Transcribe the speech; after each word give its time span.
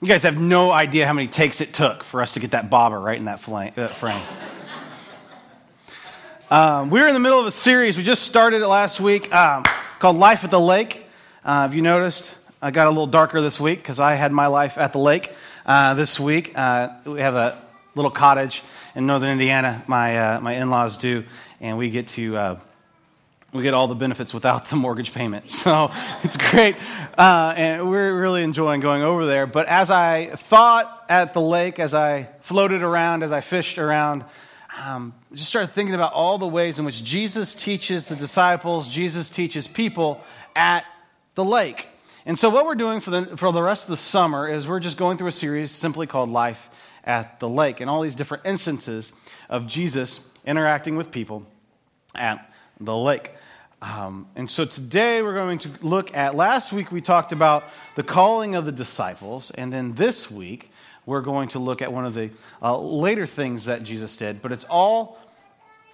You 0.00 0.06
guys 0.06 0.22
have 0.22 0.38
no 0.38 0.70
idea 0.70 1.08
how 1.08 1.12
many 1.12 1.26
takes 1.26 1.60
it 1.60 1.74
took 1.74 2.04
for 2.04 2.22
us 2.22 2.32
to 2.32 2.40
get 2.40 2.52
that 2.52 2.70
bobber 2.70 3.00
right 3.00 3.18
in 3.18 3.24
that 3.24 3.48
uh, 3.48 3.88
frame. 3.88 4.22
um, 6.52 6.90
we're 6.90 7.08
in 7.08 7.14
the 7.14 7.20
middle 7.20 7.40
of 7.40 7.46
a 7.46 7.50
series. 7.50 7.96
We 7.96 8.04
just 8.04 8.22
started 8.22 8.62
it 8.62 8.68
last 8.68 9.00
week 9.00 9.34
um, 9.34 9.64
called 9.98 10.16
Life 10.16 10.44
at 10.44 10.52
the 10.52 10.60
Lake. 10.60 11.04
Uh, 11.44 11.62
have 11.62 11.74
you 11.74 11.82
noticed? 11.82 12.32
I 12.62 12.70
got 12.70 12.86
a 12.86 12.90
little 12.90 13.08
darker 13.08 13.40
this 13.40 13.58
week 13.58 13.80
because 13.80 13.98
I 13.98 14.14
had 14.14 14.30
my 14.30 14.46
life 14.46 14.78
at 14.78 14.92
the 14.92 15.00
lake 15.00 15.32
uh, 15.66 15.94
this 15.94 16.20
week. 16.20 16.56
Uh, 16.56 16.90
we 17.04 17.20
have 17.20 17.34
a 17.34 17.60
little 17.96 18.12
cottage 18.12 18.62
in 18.94 19.04
northern 19.04 19.30
Indiana. 19.30 19.82
My 19.88 20.16
uh, 20.16 20.40
my 20.40 20.54
in 20.54 20.70
laws 20.70 20.96
do, 20.96 21.24
and 21.60 21.76
we 21.76 21.90
get 21.90 22.06
to 22.08 22.36
uh, 22.36 22.60
we 23.52 23.62
get 23.62 23.72
all 23.72 23.88
the 23.88 23.94
benefits 23.94 24.34
without 24.34 24.68
the 24.68 24.76
mortgage 24.76 25.12
payment. 25.12 25.50
So 25.58 25.90
it's 26.22 26.36
great. 26.36 26.76
Uh, 27.16 27.52
and 27.56 27.90
we're 27.90 28.18
really 28.18 28.42
enjoying 28.42 28.80
going 28.80 29.02
over 29.02 29.26
there. 29.26 29.46
But 29.46 29.66
as 29.66 29.90
I 29.90 30.26
thought 30.26 31.04
at 31.08 31.32
the 31.32 31.40
lake, 31.40 31.78
as 31.78 31.94
I 31.94 32.28
floated 32.42 32.82
around, 32.82 33.22
as 33.22 33.32
I 33.32 33.40
fished 33.40 33.78
around, 33.78 34.24
um, 34.84 35.12
just 35.34 35.48
started 35.48 35.72
thinking 35.72 35.94
about 35.94 36.12
all 36.12 36.38
the 36.38 36.46
ways 36.46 36.78
in 36.78 36.84
which 36.84 37.02
Jesus 37.02 37.54
teaches 37.54 38.06
the 38.06 38.16
disciples, 38.16 38.88
Jesus 38.88 39.28
teaches 39.28 39.66
people 39.66 40.22
at 40.54 40.84
the 41.34 41.44
lake. 41.44 41.88
And 42.24 42.38
so, 42.38 42.50
what 42.50 42.66
we're 42.66 42.74
doing 42.74 43.00
for 43.00 43.10
the, 43.10 43.36
for 43.36 43.52
the 43.52 43.62
rest 43.62 43.84
of 43.84 43.90
the 43.90 43.96
summer 43.96 44.48
is 44.48 44.68
we're 44.68 44.80
just 44.80 44.96
going 44.96 45.18
through 45.18 45.28
a 45.28 45.32
series 45.32 45.70
simply 45.70 46.06
called 46.06 46.30
Life 46.30 46.70
at 47.04 47.40
the 47.40 47.48
Lake, 47.48 47.80
and 47.80 47.90
all 47.90 48.02
these 48.02 48.14
different 48.14 48.44
instances 48.46 49.12
of 49.48 49.66
Jesus 49.66 50.20
interacting 50.46 50.96
with 50.96 51.10
people 51.10 51.46
at 52.14 52.52
the 52.80 52.96
lake. 52.96 53.32
Um, 53.80 54.26
and 54.34 54.50
so 54.50 54.64
today 54.64 55.22
we're 55.22 55.34
going 55.34 55.60
to 55.60 55.70
look 55.82 56.14
at, 56.16 56.34
last 56.34 56.72
week 56.72 56.90
we 56.90 57.00
talked 57.00 57.30
about 57.30 57.64
the 57.94 58.02
calling 58.02 58.56
of 58.56 58.64
the 58.64 58.72
disciples, 58.72 59.52
and 59.52 59.72
then 59.72 59.94
this 59.94 60.28
week 60.28 60.72
we're 61.06 61.20
going 61.20 61.48
to 61.50 61.60
look 61.60 61.80
at 61.80 61.92
one 61.92 62.04
of 62.04 62.12
the 62.12 62.30
uh, 62.60 62.76
later 62.76 63.24
things 63.24 63.66
that 63.66 63.84
Jesus 63.84 64.16
did, 64.16 64.42
but 64.42 64.50
it's 64.50 64.64
all 64.64 65.18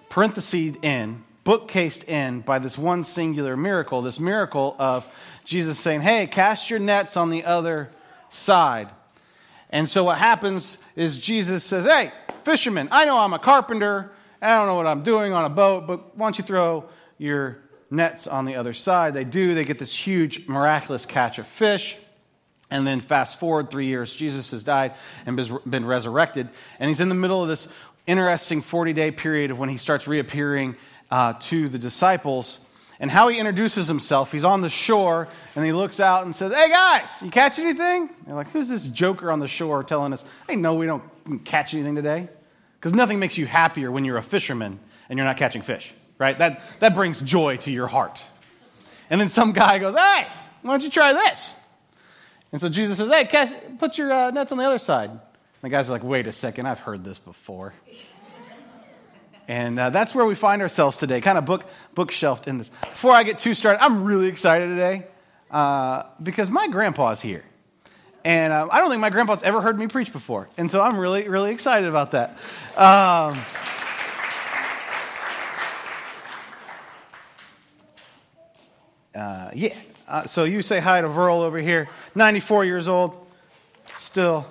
parentheses 0.09 0.75
in, 0.81 1.23
bookcased 1.43 2.03
in 2.05 2.41
by 2.41 2.57
this 2.57 2.75
one 2.75 3.03
singular 3.03 3.55
miracle, 3.55 4.01
this 4.01 4.19
miracle 4.19 4.75
of 4.79 5.07
Jesus 5.43 5.79
saying, 5.79 6.01
Hey, 6.01 6.25
cast 6.25 6.71
your 6.71 6.79
nets 6.79 7.15
on 7.15 7.29
the 7.29 7.45
other 7.45 7.91
side. 8.31 8.89
And 9.69 9.87
so 9.87 10.05
what 10.05 10.17
happens 10.17 10.79
is 10.95 11.19
Jesus 11.19 11.63
says, 11.63 11.85
Hey, 11.85 12.11
fishermen, 12.43 12.87
I 12.91 13.05
know 13.05 13.17
I'm 13.19 13.33
a 13.33 13.39
carpenter. 13.39 14.11
I 14.41 14.57
don't 14.57 14.65
know 14.65 14.75
what 14.75 14.87
I'm 14.87 15.03
doing 15.03 15.33
on 15.33 15.45
a 15.45 15.49
boat, 15.49 15.85
but 15.85 16.17
why 16.17 16.25
don't 16.25 16.37
you 16.39 16.43
throw 16.43 16.85
your 17.17 17.59
nets 17.95 18.27
on 18.27 18.45
the 18.45 18.55
other 18.55 18.73
side. 18.73 19.13
They 19.13 19.23
do, 19.23 19.55
they 19.55 19.65
get 19.65 19.79
this 19.79 19.95
huge, 19.95 20.47
miraculous 20.47 21.05
catch 21.05 21.39
of 21.39 21.47
fish. 21.47 21.97
And 22.69 22.85
then 22.85 22.99
fast 22.99 23.39
forward 23.39 23.69
three 23.69 23.85
years, 23.85 24.13
Jesus 24.13 24.51
has 24.51 24.63
died 24.63 24.93
and 25.25 25.35
been 25.69 25.85
resurrected. 25.85 26.49
And 26.79 26.89
he's 26.89 26.99
in 26.99 27.09
the 27.09 27.15
middle 27.15 27.41
of 27.41 27.47
this 27.47 27.67
interesting 28.07 28.61
40 28.61 28.93
day 28.93 29.11
period 29.11 29.51
of 29.51 29.59
when 29.59 29.69
he 29.69 29.77
starts 29.77 30.07
reappearing 30.07 30.75
uh, 31.11 31.33
to 31.41 31.69
the 31.69 31.79
disciples. 31.79 32.59
And 32.99 33.11
how 33.11 33.27
he 33.27 33.39
introduces 33.39 33.87
himself, 33.87 34.31
he's 34.31 34.45
on 34.45 34.61
the 34.61 34.69
shore 34.69 35.27
and 35.55 35.65
he 35.65 35.73
looks 35.73 35.99
out 35.99 36.25
and 36.25 36.35
says, 36.35 36.53
Hey 36.53 36.69
guys, 36.69 37.21
you 37.21 37.29
catch 37.29 37.59
anything? 37.59 38.09
They're 38.25 38.35
like, 38.35 38.49
Who's 38.51 38.69
this 38.69 38.87
joker 38.87 39.31
on 39.31 39.39
the 39.39 39.47
shore 39.47 39.83
telling 39.83 40.13
us, 40.13 40.23
Hey, 40.47 40.55
no, 40.55 40.75
we 40.75 40.85
don't 40.85 41.03
catch 41.43 41.73
anything 41.73 41.95
today? 41.95 42.29
Because 42.79 42.93
nothing 42.93 43.19
makes 43.19 43.37
you 43.37 43.47
happier 43.47 43.91
when 43.91 44.05
you're 44.05 44.17
a 44.17 44.23
fisherman 44.23 44.79
and 45.09 45.17
you're 45.17 45.25
not 45.25 45.37
catching 45.37 45.61
fish 45.61 45.93
right? 46.17 46.37
That, 46.37 46.61
that 46.79 46.93
brings 46.93 47.21
joy 47.21 47.57
to 47.57 47.71
your 47.71 47.87
heart. 47.87 48.23
And 49.09 49.21
then 49.21 49.29
some 49.29 49.51
guy 49.51 49.79
goes, 49.79 49.95
hey, 49.95 50.27
why 50.61 50.73
don't 50.73 50.83
you 50.83 50.89
try 50.89 51.13
this? 51.13 51.53
And 52.51 52.61
so 52.61 52.69
Jesus 52.69 52.97
says, 52.97 53.09
hey, 53.09 53.25
Cass, 53.25 53.53
put 53.79 53.97
your 53.97 54.11
uh, 54.11 54.31
nets 54.31 54.51
on 54.51 54.57
the 54.57 54.63
other 54.63 54.79
side. 54.79 55.09
And 55.09 55.19
the 55.61 55.69
guys 55.69 55.89
are 55.89 55.91
like, 55.91 56.03
wait 56.03 56.27
a 56.27 56.31
second, 56.31 56.67
I've 56.67 56.79
heard 56.79 57.03
this 57.03 57.19
before. 57.19 57.73
And 59.47 59.79
uh, 59.79 59.91
that's 59.91 60.15
where 60.15 60.25
we 60.25 60.33
find 60.33 60.61
ourselves 60.61 60.97
today, 60.97 61.21
kind 61.21 61.37
of 61.37 61.45
book, 61.45 61.65
bookshelved 61.93 62.47
in 62.47 62.57
this. 62.57 62.69
Before 62.69 63.11
I 63.11 63.23
get 63.23 63.39
too 63.39 63.53
started, 63.53 63.83
I'm 63.83 64.03
really 64.03 64.27
excited 64.27 64.67
today 64.67 65.05
uh, 65.51 66.03
because 66.21 66.49
my 66.49 66.67
grandpa's 66.67 67.21
here. 67.21 67.43
And 68.23 68.51
uh, 68.51 68.67
I 68.71 68.79
don't 68.79 68.89
think 68.89 69.01
my 69.01 69.11
grandpa's 69.11 69.43
ever 69.43 69.61
heard 69.61 69.77
me 69.77 69.85
preach 69.85 70.11
before. 70.11 70.49
And 70.57 70.71
so 70.71 70.81
I'm 70.81 70.97
really, 70.97 71.29
really 71.29 71.51
excited 71.51 71.87
about 71.87 72.11
that. 72.11 72.31
Um, 72.75 73.39
uh, 79.15 79.49
yeah. 79.53 79.73
Uh, 80.07 80.25
so 80.25 80.43
you 80.43 80.61
say 80.61 80.79
hi 80.79 81.01
to 81.01 81.07
Verl 81.07 81.41
over 81.41 81.57
here, 81.57 81.89
94 82.13 82.65
years 82.65 82.87
old, 82.87 83.25
still 83.95 84.45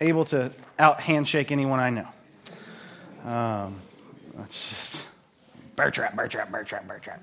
able 0.00 0.24
to 0.26 0.52
out 0.78 1.00
handshake 1.00 1.50
anyone 1.50 1.80
I 1.80 1.90
know. 1.90 2.08
Um, 3.24 3.80
that's 4.34 4.68
just 4.68 5.06
bear 5.76 5.90
trap, 5.90 6.16
bear 6.16 6.28
trap, 6.28 6.50
bear 6.50 6.64
trap, 6.64 6.86
bear 6.86 6.98
trap. 6.98 7.22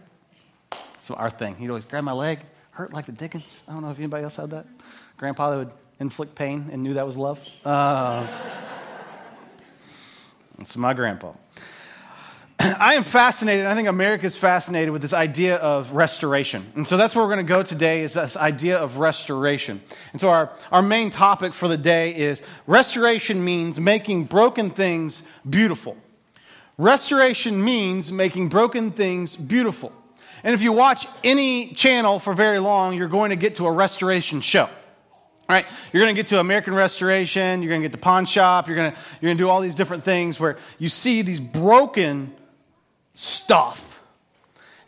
That's 0.72 1.12
our 1.12 1.30
thing. 1.30 1.56
He'd 1.56 1.70
always 1.70 1.86
grab 1.86 2.04
my 2.04 2.14
leg, 2.14 2.40
hurt 2.72 2.94
like 2.94 3.06
the 3.06 3.12
Dickens. 3.12 3.62
I 3.68 3.74
don't 3.74 3.84
know 3.84 3.92
if 3.92 4.00
anybody 4.00 4.24
else 4.24 4.38
had 4.38 4.50
that. 4.52 4.66
Grandpa 5.18 5.56
would 5.56 5.72
inflict 6.00 6.34
pain 6.36 6.70
and 6.72 6.82
knew 6.82 6.94
that 6.94 7.06
was 7.06 7.18
love. 7.18 7.46
Uh, 7.66 8.26
that's 10.58 10.76
my 10.78 10.94
grandpa. 10.94 11.34
I 12.80 12.96
am 12.96 13.04
fascinated, 13.04 13.66
I 13.66 13.76
think 13.76 13.88
America 13.88 14.26
is 14.26 14.36
fascinated 14.36 14.90
with 14.90 15.02
this 15.02 15.14
idea 15.14 15.56
of 15.58 15.94
restoration. 15.94 16.66
And 16.76 16.86
so 16.86 16.98
that's 16.98 17.16
where 17.16 17.24
we're 17.24 17.34
going 17.34 17.46
to 17.46 17.54
go 17.54 17.64
today 17.64 18.04
is 18.04 18.14
this 18.14 18.36
idea 18.36 18.78
of 18.78 18.98
restoration. 18.98 19.82
And 20.12 20.20
so 20.20 20.30
our, 20.30 20.52
our 20.70 20.82
main 20.82 21.10
topic 21.10 21.54
for 21.54 21.70
the 21.70 21.78
day 21.78 22.14
is 22.14 22.42
restoration 22.68 23.46
means 23.46 23.80
making 23.80 24.26
broken 24.26 24.72
things 24.72 25.24
beautiful. 25.50 25.96
Restoration 26.78 27.64
means 27.64 28.12
making 28.12 28.50
broken 28.50 28.92
things 28.92 29.38
beautiful. 29.38 29.94
And 30.44 30.54
if 30.54 30.62
you 30.62 30.74
watch 30.74 31.08
any 31.24 31.74
channel 31.74 32.20
for 32.20 32.34
very 32.34 32.60
long, 32.60 32.94
you're 32.94 33.08
going 33.08 33.30
to 33.30 33.36
get 33.38 33.56
to 33.56 33.68
a 33.68 33.72
restoration 33.72 34.42
show. 34.42 34.64
All 34.64 35.56
right, 35.56 35.66
you're 35.94 36.04
going 36.04 36.14
to 36.14 36.20
get 36.20 36.28
to 36.28 36.40
American 36.40 36.76
Restoration, 36.76 37.62
you're 37.62 37.70
going 37.70 37.82
to 37.82 37.88
get 37.88 37.94
to 37.94 37.98
Pawn 37.98 38.26
Shop, 38.26 38.68
you're 38.68 38.76
going 38.76 38.92
to, 38.92 38.98
you're 39.20 39.30
going 39.30 39.38
to 39.38 39.44
do 39.44 39.50
all 39.50 39.62
these 39.62 39.74
different 39.74 40.04
things 40.04 40.40
where 40.40 40.58
you 40.78 40.90
see 40.90 41.24
these 41.24 41.40
broken 41.40 42.36
stuff. 43.20 44.00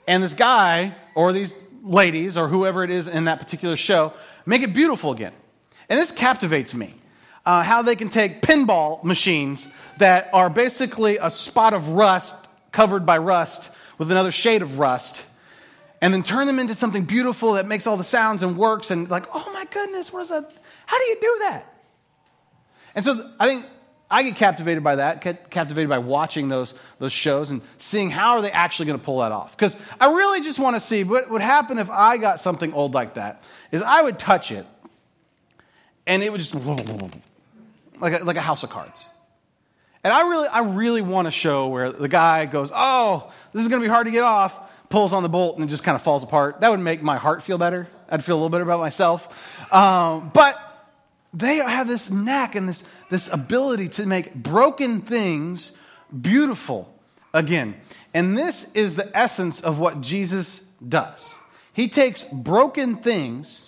And 0.08 0.24
this 0.24 0.34
guy, 0.34 0.96
or 1.16 1.34
these 1.34 1.53
ladies, 1.84 2.38
or 2.38 2.47
whoever 2.47 2.84
it 2.84 2.90
is 2.90 3.08
in 3.08 3.25
that 3.25 3.40
particular 3.40 3.75
show, 3.75 4.14
make 4.46 4.62
it 4.62 4.74
beautiful 4.74 5.12
again. 5.12 5.34
And 5.90 6.00
this 6.00 6.12
captivates 6.12 6.74
me. 6.74 6.96
Uh, 7.46 7.64
how 7.64 7.81
they 7.81 7.96
can 7.96 8.08
take 8.08 8.42
pinball 8.42 9.03
machines 9.03 9.68
that 9.97 10.30
are 10.31 10.50
basically 10.50 11.18
a 11.18 11.30
spot 11.30 11.74
of 11.74 11.90
rust 11.90 12.36
covered 12.72 13.06
by 13.06 13.18
rust 13.18 13.72
with 13.97 14.12
another 14.12 14.31
shade 14.31 14.62
of 14.62 14.80
rust 14.80 15.25
and 16.00 16.13
then 16.13 16.24
turn 16.24 16.48
them 16.48 16.59
into 16.59 16.75
something 16.75 17.03
beautiful 17.03 17.53
that 17.53 17.66
makes 17.66 17.88
all 17.88 17.98
the 17.98 18.03
sounds 18.03 18.44
and 18.44 18.58
works 18.58 18.92
and 18.92 19.09
like 19.09 19.25
oh 19.34 19.52
my 19.53 19.66
goodness 19.66 20.13
where's 20.13 20.30
that 20.30 20.52
how 20.86 20.98
do 20.98 21.03
you 21.06 21.18
do 21.19 21.38
that 21.40 21.74
and 22.94 23.03
so 23.03 23.31
i 23.40 23.48
think 23.48 23.66
I 24.11 24.23
get 24.23 24.35
captivated 24.35 24.83
by 24.83 24.97
that, 24.97 25.22
get 25.22 25.49
captivated 25.49 25.89
by 25.89 25.99
watching 25.99 26.49
those, 26.49 26.73
those 26.99 27.13
shows 27.13 27.49
and 27.49 27.61
seeing 27.77 28.11
how 28.11 28.33
are 28.33 28.41
they 28.41 28.51
actually 28.51 28.88
going 28.88 28.99
to 28.99 29.03
pull 29.03 29.19
that 29.19 29.31
off. 29.31 29.55
Because 29.55 29.77
I 29.99 30.11
really 30.11 30.41
just 30.41 30.59
want 30.59 30.75
to 30.75 30.81
see 30.81 31.03
what 31.03 31.29
would 31.29 31.41
happen 31.41 31.79
if 31.79 31.89
I 31.89 32.17
got 32.17 32.39
something 32.39 32.73
old 32.73 32.94
like 32.94 33.13
that. 33.13 33.44
Is 33.71 33.81
I 33.81 34.01
would 34.01 34.19
touch 34.19 34.51
it, 34.51 34.66
and 36.05 36.21
it 36.21 36.31
would 36.31 36.39
just 36.39 36.53
like 36.53 38.21
a, 38.21 38.23
like 38.23 38.38
a 38.38 38.41
house 38.41 38.63
of 38.63 38.69
cards. 38.69 39.07
And 40.03 40.11
I 40.11 40.27
really, 40.27 40.47
I 40.47 40.59
really 40.61 41.01
want 41.01 41.27
a 41.27 41.31
show 41.31 41.67
where 41.67 41.91
the 41.91 42.09
guy 42.09 42.45
goes, 42.45 42.71
"Oh, 42.73 43.31
this 43.53 43.61
is 43.61 43.69
going 43.69 43.81
to 43.81 43.85
be 43.85 43.89
hard 43.89 44.07
to 44.07 44.11
get 44.11 44.23
off," 44.23 44.59
pulls 44.89 45.13
on 45.13 45.23
the 45.23 45.29
bolt, 45.29 45.55
and 45.55 45.63
it 45.63 45.69
just 45.69 45.83
kind 45.83 45.95
of 45.95 46.01
falls 46.01 46.23
apart. 46.23 46.61
That 46.61 46.71
would 46.71 46.79
make 46.79 47.01
my 47.01 47.17
heart 47.17 47.44
feel 47.44 47.57
better. 47.57 47.88
I'd 48.09 48.23
feel 48.23 48.35
a 48.35 48.38
little 48.38 48.50
better 48.50 48.63
about 48.63 48.79
myself. 48.81 49.73
Um, 49.73 50.31
but 50.33 50.59
they 51.33 51.57
have 51.57 51.88
this 51.88 52.09
knack 52.09 52.56
and 52.56 52.68
this, 52.68 52.83
this 53.12 53.31
ability 53.31 53.90
to 53.90 54.06
make 54.06 54.34
broken 54.34 55.02
things 55.02 55.74
beautiful 56.22 56.92
again. 57.34 57.75
And 58.13 58.38
this 58.38 58.72
is 58.74 58.96
the 58.96 59.16
essence 59.16 59.60
of 59.60 59.80
what 59.80 60.00
Jesus 60.00 60.62
does. 60.88 61.36
He 61.74 61.90
takes 61.90 62.24
broken 62.24 62.96
things 62.96 63.66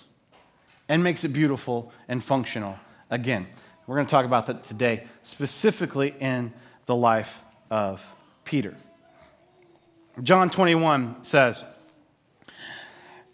and 0.88 1.04
makes 1.04 1.24
it 1.24 1.28
beautiful 1.28 1.92
and 2.08 2.24
functional 2.24 2.78
again. 3.10 3.46
We're 3.86 3.96
going 3.96 4.06
to 4.06 4.10
talk 4.10 4.24
about 4.24 4.46
that 4.46 4.64
today, 4.64 5.06
specifically 5.22 6.14
in 6.18 6.54
the 6.86 6.96
life 6.96 7.38
of 7.70 8.02
Peter. 8.46 8.74
John 10.22 10.48
21 10.48 11.22
says, 11.22 11.62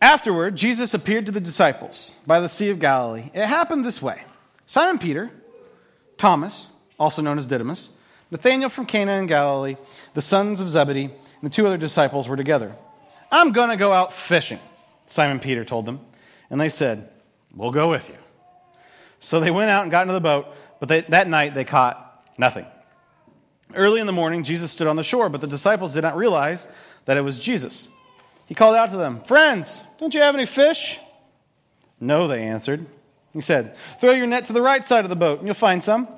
Afterward, 0.02 0.56
Jesus 0.56 0.92
appeared 0.92 1.26
to 1.26 1.32
the 1.32 1.40
disciples 1.40 2.16
by 2.26 2.40
the 2.40 2.48
Sea 2.48 2.70
of 2.70 2.80
Galilee. 2.80 3.30
It 3.32 3.46
happened 3.46 3.84
this 3.84 4.02
way 4.02 4.24
Simon 4.66 4.98
Peter, 4.98 5.30
Thomas, 6.20 6.66
also 6.98 7.22
known 7.22 7.38
as 7.38 7.46
Didymus, 7.46 7.88
Nathanael 8.30 8.68
from 8.68 8.84
Cana 8.84 9.12
in 9.12 9.26
Galilee, 9.26 9.76
the 10.12 10.20
sons 10.20 10.60
of 10.60 10.68
Zebedee, 10.68 11.04
and 11.04 11.14
the 11.40 11.48
two 11.48 11.66
other 11.66 11.78
disciples 11.78 12.28
were 12.28 12.36
together. 12.36 12.76
I'm 13.32 13.52
going 13.52 13.70
to 13.70 13.78
go 13.78 13.90
out 13.90 14.12
fishing, 14.12 14.60
Simon 15.06 15.40
Peter 15.40 15.64
told 15.64 15.86
them. 15.86 15.98
And 16.50 16.60
they 16.60 16.68
said, 16.68 17.08
We'll 17.54 17.70
go 17.70 17.88
with 17.88 18.06
you. 18.10 18.16
So 19.18 19.40
they 19.40 19.50
went 19.50 19.70
out 19.70 19.82
and 19.82 19.90
got 19.90 20.02
into 20.02 20.12
the 20.12 20.20
boat, 20.20 20.48
but 20.78 20.90
they, 20.90 21.00
that 21.00 21.26
night 21.26 21.54
they 21.54 21.64
caught 21.64 22.22
nothing. 22.36 22.66
Early 23.74 23.98
in 23.98 24.06
the 24.06 24.12
morning, 24.12 24.44
Jesus 24.44 24.70
stood 24.70 24.88
on 24.88 24.96
the 24.96 25.02
shore, 25.02 25.30
but 25.30 25.40
the 25.40 25.46
disciples 25.46 25.94
did 25.94 26.02
not 26.02 26.18
realize 26.18 26.68
that 27.06 27.16
it 27.16 27.22
was 27.22 27.40
Jesus. 27.40 27.88
He 28.44 28.54
called 28.54 28.76
out 28.76 28.90
to 28.90 28.98
them, 28.98 29.22
Friends, 29.22 29.82
don't 29.98 30.12
you 30.12 30.20
have 30.20 30.34
any 30.34 30.44
fish? 30.44 31.00
No, 31.98 32.28
they 32.28 32.42
answered. 32.42 32.84
He 33.32 33.40
said, 33.40 33.76
Throw 34.00 34.12
your 34.12 34.26
net 34.26 34.46
to 34.46 34.52
the 34.52 34.62
right 34.62 34.84
side 34.84 35.04
of 35.04 35.08
the 35.08 35.16
boat, 35.16 35.38
and 35.38 35.46
you'll 35.46 35.54
find 35.54 35.82
some. 35.82 36.08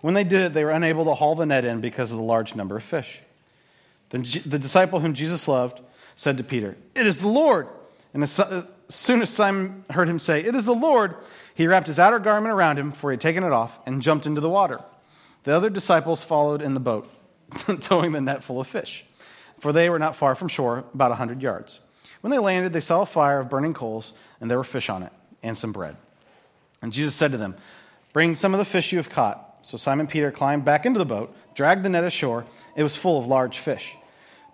When 0.00 0.14
they 0.14 0.24
did 0.24 0.42
it, 0.42 0.52
they 0.52 0.64
were 0.64 0.70
unable 0.70 1.04
to 1.06 1.14
haul 1.14 1.34
the 1.34 1.46
net 1.46 1.64
in 1.64 1.80
because 1.80 2.12
of 2.12 2.18
the 2.18 2.24
large 2.24 2.54
number 2.54 2.76
of 2.76 2.82
fish. 2.82 3.20
Then 4.10 4.22
the 4.44 4.58
disciple 4.58 5.00
whom 5.00 5.14
Jesus 5.14 5.48
loved 5.48 5.80
said 6.14 6.38
to 6.38 6.44
Peter, 6.44 6.76
It 6.94 7.06
is 7.06 7.20
the 7.20 7.28
Lord. 7.28 7.68
And 8.14 8.22
as 8.22 8.38
uh, 8.38 8.66
soon 8.88 9.20
as 9.20 9.30
Simon 9.30 9.84
heard 9.90 10.08
him 10.08 10.18
say, 10.18 10.40
It 10.40 10.54
is 10.54 10.64
the 10.64 10.74
Lord, 10.74 11.16
he 11.54 11.66
wrapped 11.66 11.86
his 11.86 11.98
outer 11.98 12.18
garment 12.18 12.54
around 12.54 12.78
him, 12.78 12.92
for 12.92 13.10
he 13.10 13.14
had 13.14 13.20
taken 13.20 13.44
it 13.44 13.52
off, 13.52 13.78
and 13.86 14.02
jumped 14.02 14.26
into 14.26 14.40
the 14.40 14.48
water. 14.48 14.80
The 15.44 15.54
other 15.54 15.70
disciples 15.70 16.22
followed 16.22 16.62
in 16.62 16.74
the 16.74 16.80
boat, 16.80 17.08
towing 17.80 18.12
the 18.12 18.20
net 18.20 18.42
full 18.42 18.60
of 18.60 18.66
fish, 18.66 19.04
for 19.60 19.72
they 19.72 19.88
were 19.88 19.98
not 19.98 20.16
far 20.16 20.34
from 20.34 20.48
shore, 20.48 20.84
about 20.92 21.12
a 21.12 21.16
hundred 21.16 21.42
yards. 21.42 21.80
When 22.20 22.30
they 22.30 22.38
landed, 22.38 22.72
they 22.72 22.80
saw 22.80 23.02
a 23.02 23.06
fire 23.06 23.40
of 23.40 23.48
burning 23.48 23.74
coals, 23.74 24.12
and 24.40 24.50
there 24.50 24.58
were 24.58 24.64
fish 24.64 24.88
on 24.88 25.02
it, 25.02 25.12
and 25.42 25.56
some 25.56 25.72
bread. 25.72 25.96
And 26.82 26.92
Jesus 26.92 27.14
said 27.14 27.32
to 27.32 27.38
them, 27.38 27.56
Bring 28.12 28.34
some 28.34 28.54
of 28.54 28.58
the 28.58 28.64
fish 28.64 28.92
you 28.92 28.98
have 28.98 29.10
caught. 29.10 29.58
So 29.62 29.76
Simon 29.76 30.06
Peter 30.06 30.30
climbed 30.30 30.64
back 30.64 30.86
into 30.86 30.98
the 30.98 31.04
boat, 31.04 31.34
dragged 31.54 31.82
the 31.82 31.88
net 31.88 32.04
ashore. 32.04 32.44
It 32.76 32.82
was 32.82 32.96
full 32.96 33.18
of 33.18 33.26
large 33.26 33.58
fish. 33.58 33.94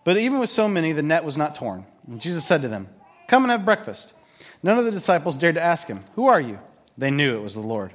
But 0.04 0.16
even 0.16 0.38
with 0.38 0.50
so 0.50 0.68
many, 0.68 0.92
the 0.92 1.02
net 1.02 1.24
was 1.24 1.36
not 1.36 1.54
torn. 1.54 1.86
And 2.08 2.20
Jesus 2.20 2.44
said 2.44 2.62
to 2.62 2.68
them, 2.68 2.88
Come 3.28 3.44
and 3.44 3.50
have 3.50 3.64
breakfast. 3.64 4.14
None 4.62 4.78
of 4.78 4.84
the 4.84 4.90
disciples 4.90 5.36
dared 5.36 5.56
to 5.56 5.62
ask 5.62 5.86
him, 5.86 6.00
Who 6.14 6.26
are 6.26 6.40
you? 6.40 6.58
They 6.96 7.10
knew 7.10 7.36
it 7.36 7.42
was 7.42 7.54
the 7.54 7.60
Lord. 7.60 7.92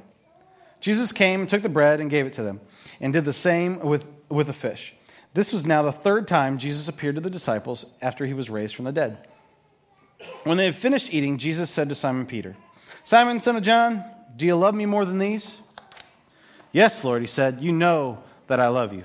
Jesus 0.79 1.11
came 1.11 1.41
and 1.41 1.49
took 1.49 1.63
the 1.63 1.69
bread 1.69 1.99
and 1.99 2.09
gave 2.09 2.25
it 2.25 2.33
to 2.33 2.43
them, 2.43 2.61
and 2.99 3.11
did 3.11 3.25
the 3.25 3.33
same 3.33 3.79
with, 3.79 4.05
with 4.29 4.47
the 4.47 4.53
fish. 4.53 4.93
This 5.33 5.51
was 5.51 5.65
now 5.65 5.83
the 5.83 5.91
third 5.91 6.27
time 6.27 6.57
Jesus 6.57 6.87
appeared 6.87 7.15
to 7.15 7.21
the 7.21 7.29
disciples 7.29 7.85
after 8.01 8.25
he 8.25 8.33
was 8.33 8.49
raised 8.49 8.75
from 8.75 8.85
the 8.85 8.91
dead. 8.91 9.27
When 10.43 10.57
they 10.57 10.65
had 10.65 10.75
finished 10.75 11.13
eating, 11.13 11.37
Jesus 11.37 11.69
said 11.69 11.89
to 11.89 11.95
Simon 11.95 12.25
Peter, 12.25 12.55
Simon, 13.03 13.39
son 13.39 13.55
of 13.55 13.63
John, 13.63 14.03
do 14.37 14.45
you 14.45 14.55
love 14.55 14.75
me 14.75 14.85
more 14.85 15.03
than 15.03 15.17
these? 15.17 15.57
Yes, 16.71 17.03
Lord, 17.03 17.21
he 17.21 17.27
said, 17.27 17.59
You 17.59 17.71
know 17.71 18.19
that 18.45 18.59
I 18.59 18.67
love 18.67 18.93
you. 18.93 19.03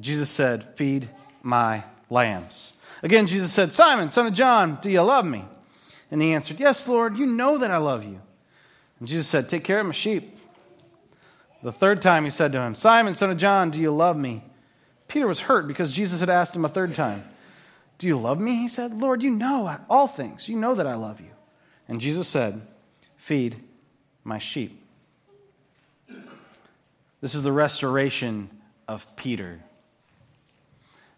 Jesus 0.00 0.30
said, 0.30 0.76
Feed 0.76 1.10
my 1.42 1.82
lambs. 2.08 2.72
Again, 3.02 3.26
Jesus 3.26 3.52
said, 3.52 3.72
Simon, 3.72 4.10
son 4.10 4.28
of 4.28 4.32
John, 4.32 4.78
do 4.80 4.90
you 4.90 5.02
love 5.02 5.26
me? 5.26 5.44
And 6.10 6.22
he 6.22 6.32
answered, 6.32 6.60
Yes, 6.60 6.86
Lord, 6.86 7.16
you 7.16 7.26
know 7.26 7.58
that 7.58 7.72
I 7.72 7.78
love 7.78 8.04
you. 8.04 8.20
And 9.00 9.08
Jesus 9.08 9.26
said, 9.26 9.48
Take 9.48 9.64
care 9.64 9.80
of 9.80 9.86
my 9.86 9.92
sheep. 9.92 10.38
The 11.64 11.72
third 11.72 12.00
time 12.00 12.24
he 12.24 12.30
said 12.30 12.52
to 12.52 12.60
him, 12.60 12.76
Simon, 12.76 13.14
son 13.14 13.30
of 13.30 13.38
John, 13.38 13.70
do 13.70 13.80
you 13.80 13.90
love 13.90 14.16
me? 14.16 14.44
Peter 15.08 15.26
was 15.26 15.40
hurt 15.40 15.66
because 15.66 15.92
Jesus 15.92 16.20
had 16.20 16.30
asked 16.30 16.54
him 16.54 16.64
a 16.64 16.68
third 16.68 16.94
time, 16.94 17.24
Do 17.98 18.06
you 18.06 18.16
love 18.16 18.40
me? 18.40 18.56
He 18.56 18.68
said, 18.68 19.00
Lord, 19.00 19.20
you 19.20 19.30
know 19.30 19.76
all 19.90 20.06
things. 20.06 20.48
You 20.48 20.56
know 20.56 20.74
that 20.76 20.86
I 20.86 20.94
love 20.94 21.20
you. 21.20 21.30
And 21.88 22.00
Jesus 22.00 22.28
said, 22.28 22.62
Feed 23.16 23.56
my 24.24 24.38
sheep. 24.38 24.78
This 27.20 27.34
is 27.34 27.42
the 27.42 27.52
restoration 27.52 28.50
of 28.88 29.06
Peter. 29.16 29.60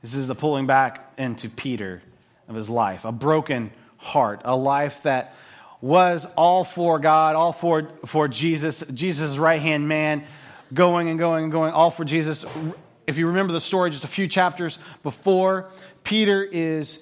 This 0.03 0.15
is 0.15 0.27
the 0.27 0.35
pulling 0.35 0.67
back 0.67 1.13
into 1.17 1.49
Peter 1.49 2.03
of 2.47 2.55
his 2.55 2.69
life, 2.69 3.05
a 3.05 3.13
broken 3.13 3.71
heart, 3.97 4.43
a 4.45 4.55
life 4.55 5.03
that 5.05 5.35
was 5.81 6.27
all 6.37 6.65
for 6.65 6.99
God, 6.99 7.37
all 7.37 7.53
for, 7.53 7.89
for 8.05 8.29
Jesus, 8.29 8.85
Jesus' 8.93 9.39
right 9.39 9.61
hand 9.61 9.89
man, 9.89 10.25
going 10.73 11.09
and 11.09 11.19
going 11.19 11.45
and 11.45 11.53
going, 11.53 11.73
all 11.73 11.91
for 11.91 12.05
Jesus. 12.05 12.45
If 13.07 13.19
you 13.19 13.27
remember 13.29 13.53
the 13.53 13.61
story 13.61 13.91
just 13.91 14.05
a 14.05 14.09
few 14.09 14.29
chapters 14.29 14.79
before, 15.03 15.71
Peter 16.03 16.43
is 16.43 17.01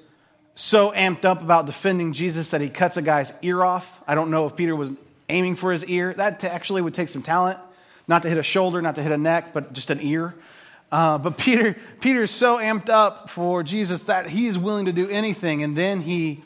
so 0.55 0.93
amped 0.93 1.25
up 1.25 1.43
about 1.43 1.67
defending 1.67 2.13
Jesus 2.13 2.51
that 2.51 2.61
he 2.61 2.69
cuts 2.69 2.97
a 2.97 3.03
guy's 3.03 3.33
ear 3.43 3.65
off. 3.65 4.01
I 4.07 4.15
don't 4.15 4.31
know 4.31 4.47
if 4.47 4.55
Peter 4.55 4.77
was 4.77 4.93
aiming 5.33 5.57
for 5.57 5.73
his 5.73 5.85
ear. 5.87 6.15
That 6.15 6.45
actually 6.45 6.83
would 6.83 6.95
take 6.95 7.09
some 7.09 7.23
talent, 7.23 7.59
not 8.07 8.23
to 8.23 8.29
hit 8.29 8.39
a 8.39 8.43
shoulder, 8.43 8.81
not 8.83 8.95
to 8.97 9.03
hit 9.03 9.13
a 9.13 9.19
neck, 9.19 9.53
but 9.53 9.73
just 9.73 9.91
an 9.91 10.01
ear. 10.01 10.35
Uh, 10.91 11.19
but 11.19 11.37
Peter, 11.39 11.77
Peter 12.01 12.23
is 12.23 12.31
so 12.31 12.59
amped 12.59 12.89
up 12.89 13.31
for 13.31 13.63
Jesus 13.63 14.05
that 14.05 14.29
he 14.29 14.47
is 14.47 14.59
willing 14.59 14.87
to 14.87 14.93
do 14.93 15.09
anything, 15.09 15.63
and 15.63 15.77
then 15.77 16.01
he 16.01 16.43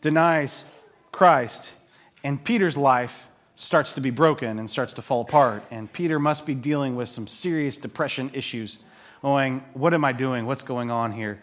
denies 0.00 0.64
Christ 1.12 1.72
and 2.22 2.42
Peter's 2.42 2.76
life 2.76 3.28
starts 3.56 3.92
to 3.92 4.00
be 4.00 4.10
broken 4.10 4.58
and 4.58 4.70
starts 4.70 4.94
to 4.94 5.02
fall 5.02 5.22
apart. 5.22 5.64
And 5.70 5.92
Peter 5.92 6.18
must 6.18 6.46
be 6.46 6.54
dealing 6.54 6.96
with 6.96 7.08
some 7.08 7.26
serious 7.26 7.76
depression 7.76 8.30
issues, 8.34 8.78
going, 9.22 9.64
What 9.74 9.94
am 9.94 10.04
I 10.04 10.12
doing? 10.12 10.46
What's 10.46 10.62
going 10.62 10.90
on 10.90 11.12
here? 11.12 11.40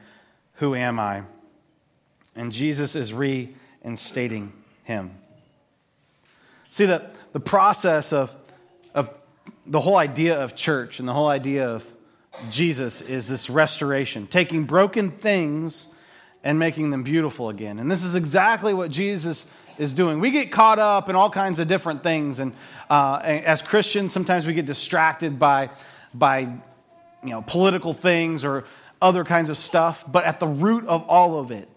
Who 0.55 0.75
am 0.75 0.99
I? 0.99 1.23
And 2.35 2.51
Jesus 2.51 2.95
is 2.95 3.13
reinstating 3.13 4.53
him. 4.83 5.11
See, 6.69 6.85
the, 6.85 7.09
the 7.33 7.39
process 7.39 8.13
of, 8.13 8.35
of 8.93 9.09
the 9.65 9.79
whole 9.79 9.97
idea 9.97 10.41
of 10.41 10.55
church 10.55 10.99
and 10.99 11.07
the 11.07 11.13
whole 11.13 11.27
idea 11.27 11.69
of 11.69 11.85
Jesus 12.49 13.01
is 13.01 13.27
this 13.27 13.49
restoration, 13.49 14.27
taking 14.27 14.65
broken 14.65 15.11
things 15.11 15.87
and 16.43 16.59
making 16.59 16.89
them 16.89 17.03
beautiful 17.03 17.49
again. 17.49 17.79
And 17.79 17.89
this 17.89 18.03
is 18.03 18.15
exactly 18.15 18.73
what 18.73 18.91
Jesus 18.91 19.47
is 19.77 19.93
doing. 19.93 20.19
We 20.19 20.31
get 20.31 20.51
caught 20.51 20.79
up 20.79 21.09
in 21.09 21.15
all 21.15 21.29
kinds 21.29 21.59
of 21.59 21.67
different 21.67 22.03
things, 22.03 22.39
and 22.39 22.53
uh, 22.89 23.19
as 23.23 23.61
Christians, 23.61 24.13
sometimes 24.13 24.45
we 24.45 24.53
get 24.53 24.65
distracted 24.65 25.39
by 25.39 25.69
by 26.13 26.39
you 26.41 27.29
know 27.29 27.41
political 27.41 27.93
things 27.93 28.45
or 28.45 28.65
other 29.01 29.23
kinds 29.23 29.49
of 29.49 29.57
stuff. 29.57 30.03
But 30.07 30.25
at 30.25 30.39
the 30.39 30.47
root 30.47 30.85
of 30.85 31.03
all 31.07 31.39
of 31.39 31.51
it 31.51 31.67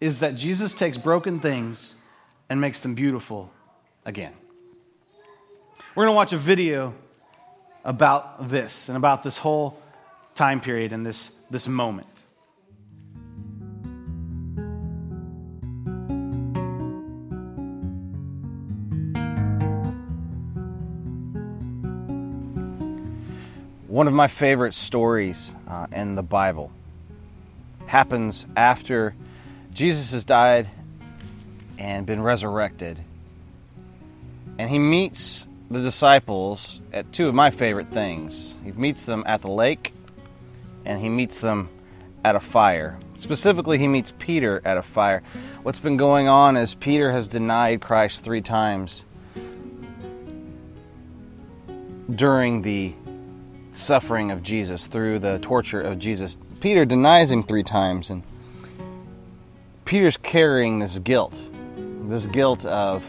is 0.00 0.20
that 0.20 0.34
Jesus 0.34 0.74
takes 0.74 0.98
broken 0.98 1.40
things 1.40 1.94
and 2.48 2.60
makes 2.60 2.80
them 2.80 2.94
beautiful 2.94 3.50
again. 4.06 4.32
We're 5.94 6.04
going 6.04 6.14
to 6.14 6.16
watch 6.16 6.32
a 6.32 6.38
video 6.38 6.94
about 7.84 8.48
this 8.48 8.88
and 8.88 8.96
about 8.96 9.22
this 9.22 9.36
whole 9.36 9.78
time 10.34 10.60
period 10.60 10.92
and 10.92 11.04
this, 11.04 11.32
this 11.50 11.68
moment. 11.68 12.06
One 23.88 24.06
of 24.06 24.12
my 24.12 24.28
favorite 24.28 24.74
stories 24.74 25.50
uh, 25.66 25.86
in 25.90 26.16
the 26.16 26.22
Bible 26.22 26.70
happens 27.86 28.44
after 28.56 29.14
Jesus 29.72 30.12
has 30.12 30.24
died 30.24 30.68
and 31.78 32.04
been 32.04 32.20
resurrected. 32.20 32.98
And 34.58 34.70
he 34.70 34.78
meets 34.78 35.46
the 35.70 35.80
disciples 35.80 36.80
at 36.92 37.12
two 37.12 37.28
of 37.28 37.34
my 37.34 37.50
favorite 37.50 37.90
things. 37.90 38.54
He 38.64 38.72
meets 38.72 39.04
them 39.04 39.24
at 39.26 39.42
the 39.42 39.48
lake 39.48 39.92
and 40.84 41.00
he 41.00 41.08
meets 41.08 41.40
them 41.40 41.68
at 42.24 42.36
a 42.36 42.40
fire. 42.40 42.96
Specifically, 43.14 43.78
he 43.78 43.88
meets 43.88 44.12
Peter 44.18 44.62
at 44.64 44.76
a 44.76 44.82
fire. 44.82 45.22
What's 45.62 45.78
been 45.78 45.96
going 45.96 46.28
on 46.28 46.56
is 46.56 46.74
Peter 46.74 47.12
has 47.12 47.28
denied 47.28 47.80
Christ 47.80 48.24
three 48.24 48.40
times 48.40 49.04
during 52.12 52.62
the 52.62 52.94
suffering 53.74 54.30
of 54.30 54.42
Jesus, 54.42 54.86
through 54.86 55.18
the 55.18 55.38
torture 55.40 55.80
of 55.80 55.98
Jesus. 55.98 56.36
Peter 56.60 56.84
denies 56.84 57.30
him 57.30 57.42
three 57.42 57.64
times, 57.64 58.10
and 58.10 58.22
Peter's 59.84 60.16
carrying 60.16 60.78
this 60.78 60.98
guilt 60.98 61.36
this 62.08 62.26
guilt 62.26 62.64
of, 62.64 63.02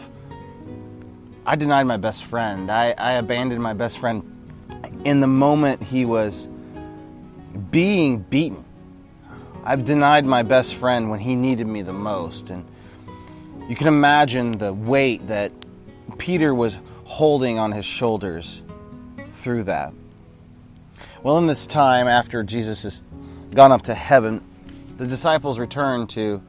I 1.48 1.56
denied 1.56 1.84
my 1.84 1.96
best 1.96 2.24
friend, 2.24 2.70
I, 2.70 2.94
I 2.98 3.12
abandoned 3.12 3.62
my 3.62 3.72
best 3.72 4.00
friend 4.00 4.22
in 5.06 5.20
the 5.20 5.26
moment 5.26 5.82
he 5.82 6.04
was 6.04 6.46
being 7.70 8.18
beaten. 8.18 8.62
I've 9.64 9.86
denied 9.86 10.26
my 10.26 10.42
best 10.42 10.74
friend 10.74 11.08
when 11.08 11.20
he 11.20 11.34
needed 11.34 11.66
me 11.66 11.80
the 11.80 11.94
most. 11.94 12.50
And 12.50 12.66
you 13.66 13.74
can 13.76 13.86
imagine 13.86 14.52
the 14.52 14.74
weight 14.74 15.26
that 15.28 15.50
Peter 16.18 16.54
was 16.54 16.76
holding 17.04 17.58
on 17.58 17.72
his 17.72 17.86
shoulders 17.86 18.60
through 19.42 19.64
that. 19.64 19.94
Well, 21.22 21.38
in 21.38 21.46
this 21.46 21.66
time, 21.66 22.08
after 22.08 22.44
Jesus 22.44 22.82
has 22.82 23.00
gone 23.54 23.72
up 23.72 23.80
to 23.84 23.94
heaven, 23.94 24.44
the 24.98 25.06
disciples 25.06 25.58
return 25.58 26.08
to 26.08 26.42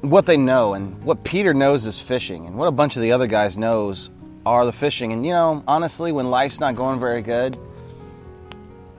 what 0.00 0.26
they 0.26 0.36
know, 0.36 0.74
and 0.74 1.02
what 1.02 1.24
Peter 1.24 1.54
knows 1.54 1.86
is 1.86 1.98
fishing, 1.98 2.46
and 2.46 2.56
what 2.56 2.66
a 2.66 2.72
bunch 2.72 2.96
of 2.96 3.02
the 3.02 3.12
other 3.12 3.26
guys 3.26 3.56
knows 3.56 4.10
are 4.44 4.64
the 4.64 4.72
fishing. 4.72 5.12
And 5.12 5.24
you 5.24 5.32
know, 5.32 5.62
honestly, 5.66 6.12
when 6.12 6.30
life's 6.30 6.60
not 6.60 6.76
going 6.76 7.00
very 7.00 7.22
good, 7.22 7.58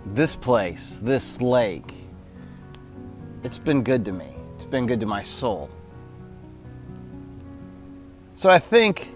this 0.06 0.36
place, 0.36 1.00
this 1.02 1.42
lake, 1.42 1.94
it's 3.44 3.58
been 3.58 3.84
good 3.84 4.06
to 4.06 4.12
me. 4.12 4.28
It's 4.56 4.66
been 4.66 4.88
good 4.88 5.00
to 5.00 5.06
my 5.06 5.24
soul. 5.24 5.70
So 8.36 8.50
I 8.50 8.60
think 8.60 9.10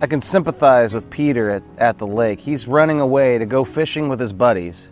I 0.00 0.06
can 0.06 0.22
sympathize 0.22 0.94
with 0.94 1.10
Peter 1.10 1.50
at, 1.50 1.62
at 1.78 1.98
the 1.98 2.06
lake. 2.06 2.40
He's 2.40 2.66
running 2.66 3.00
away 3.00 3.38
to 3.38 3.46
go 3.46 3.64
fishing 3.64 4.08
with 4.08 4.18
his 4.18 4.32
buddies. 4.32 4.88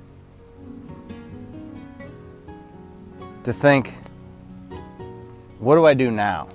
To 3.45 3.53
think, 3.53 3.95
what 5.61 5.77
do 5.77 5.87
I 5.87 5.95
do 5.95 6.11
now? 6.11 6.49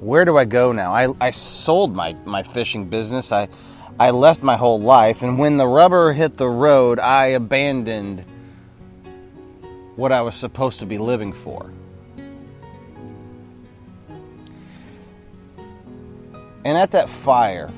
Where 0.00 0.24
do 0.24 0.36
I 0.36 0.44
go 0.44 0.72
now? 0.72 0.94
I, 0.94 1.08
I 1.20 1.30
sold 1.30 1.94
my, 1.94 2.14
my 2.24 2.42
fishing 2.42 2.88
business. 2.88 3.32
I, 3.32 3.48
I 3.98 4.10
left 4.10 4.42
my 4.42 4.56
whole 4.56 4.80
life. 4.80 5.22
And 5.22 5.38
when 5.38 5.56
the 5.56 5.66
rubber 5.66 6.12
hit 6.12 6.36
the 6.36 6.48
road, 6.48 6.98
I 6.98 7.26
abandoned 7.26 8.24
what 9.96 10.12
I 10.12 10.22
was 10.22 10.34
supposed 10.34 10.80
to 10.80 10.86
be 10.86 10.98
living 10.98 11.32
for. 11.32 11.70
And 16.64 16.76
at 16.76 16.90
that 16.90 17.08
fire, 17.08 17.70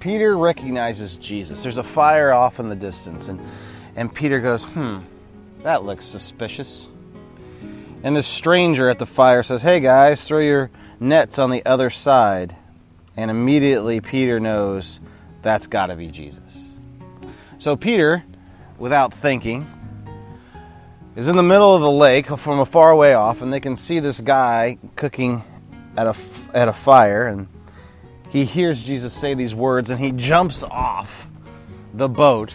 Peter 0.00 0.36
recognizes 0.36 1.16
Jesus. 1.16 1.62
There's 1.62 1.76
a 1.76 1.84
fire 1.84 2.32
off 2.32 2.58
in 2.58 2.68
the 2.68 2.76
distance, 2.76 3.28
and, 3.28 3.40
and 3.96 4.12
Peter 4.12 4.40
goes, 4.40 4.64
Hmm, 4.64 4.98
that 5.64 5.82
looks 5.82 6.04
suspicious. 6.04 6.88
And 8.02 8.14
the 8.14 8.22
stranger 8.22 8.90
at 8.90 8.98
the 8.98 9.06
fire 9.06 9.42
says, 9.42 9.62
Hey 9.62 9.80
guys, 9.80 10.22
throw 10.28 10.40
your 10.40 10.70
nets 11.00 11.38
on 11.38 11.48
the 11.48 11.64
other 11.64 11.88
side. 11.88 12.54
And 13.16 13.30
immediately 13.30 14.02
Peter 14.02 14.38
knows 14.38 15.00
that's 15.40 15.66
got 15.66 15.86
to 15.86 15.96
be 15.96 16.08
Jesus. 16.08 16.68
So 17.56 17.76
Peter, 17.76 18.22
without 18.78 19.14
thinking, 19.14 19.66
is 21.16 21.28
in 21.28 21.36
the 21.36 21.42
middle 21.42 21.74
of 21.74 21.80
the 21.80 21.90
lake 21.90 22.26
from 22.26 22.60
a 22.60 22.66
far 22.66 22.94
way 22.94 23.14
off, 23.14 23.40
and 23.40 23.50
they 23.50 23.60
can 23.60 23.78
see 23.78 24.00
this 24.00 24.20
guy 24.20 24.76
cooking 24.96 25.42
at 25.96 26.06
a, 26.06 26.14
at 26.52 26.68
a 26.68 26.74
fire. 26.74 27.26
And 27.26 27.48
he 28.28 28.44
hears 28.44 28.82
Jesus 28.82 29.14
say 29.14 29.32
these 29.32 29.54
words, 29.54 29.88
and 29.88 29.98
he 29.98 30.12
jumps 30.12 30.62
off 30.62 31.26
the 31.94 32.08
boat 32.08 32.54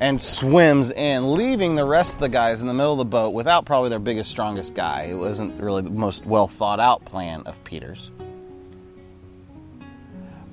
and 0.00 0.20
swims 0.20 0.90
in, 0.90 1.34
leaving 1.34 1.74
the 1.74 1.84
rest 1.84 2.14
of 2.14 2.20
the 2.20 2.28
guys 2.28 2.62
in 2.62 2.66
the 2.66 2.74
middle 2.74 2.92
of 2.92 2.98
the 2.98 3.04
boat 3.04 3.34
without 3.34 3.66
probably 3.66 3.90
their 3.90 3.98
biggest, 3.98 4.30
strongest 4.30 4.74
guy. 4.74 5.02
It 5.04 5.14
wasn't 5.14 5.60
really 5.60 5.82
the 5.82 5.90
most 5.90 6.24
well 6.24 6.48
thought 6.48 6.80
out 6.80 7.04
plan 7.04 7.42
of 7.44 7.62
Peter's. 7.64 8.10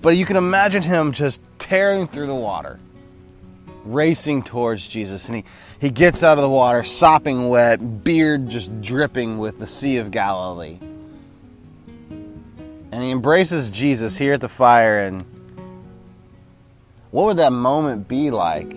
But 0.02 0.18
you 0.18 0.26
can 0.26 0.36
imagine 0.36 0.84
him 0.84 1.14
just 1.14 1.42
tearing 1.58 2.08
through 2.08 2.28
the 2.28 2.36
water 2.36 2.80
racing 3.86 4.44
towards 4.44 4.86
Jesus. 4.86 5.28
And 5.28 5.38
he, 5.38 5.44
he 5.80 5.90
gets 5.90 6.24
out 6.24 6.38
of 6.38 6.42
the 6.42 6.50
water, 6.50 6.84
sopping 6.84 7.50
wet, 7.50 8.04
beard 8.04 8.50
just 8.50 8.82
dripping 8.82 9.38
with 9.38 9.60
the 9.60 9.68
Sea 9.68 9.98
of 9.98 10.12
Galilee. 10.12 10.78
And 12.92 13.04
he 13.04 13.12
embraces 13.12 13.70
Jesus 13.70 14.18
here 14.18 14.34
at 14.34 14.42
the 14.42 14.50
fire. 14.50 15.04
And 15.04 15.26
what 17.12 17.26
would 17.26 17.38
that 17.38 17.54
moment 17.54 18.08
be 18.08 18.32
like? 18.32 18.76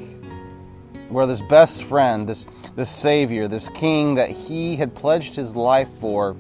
Where 1.11 1.27
this 1.27 1.43
best 1.43 1.83
friend, 1.83 2.29
this, 2.29 2.47
this 2.77 2.89
Savior, 2.89 3.49
this 3.49 3.69
King 3.69 4.15
that 4.15 4.31
he 4.31 4.77
had 4.77 4.95
pledged 4.95 5.37
his 5.37 5.55
life 5.55 5.89
for, 6.01 6.37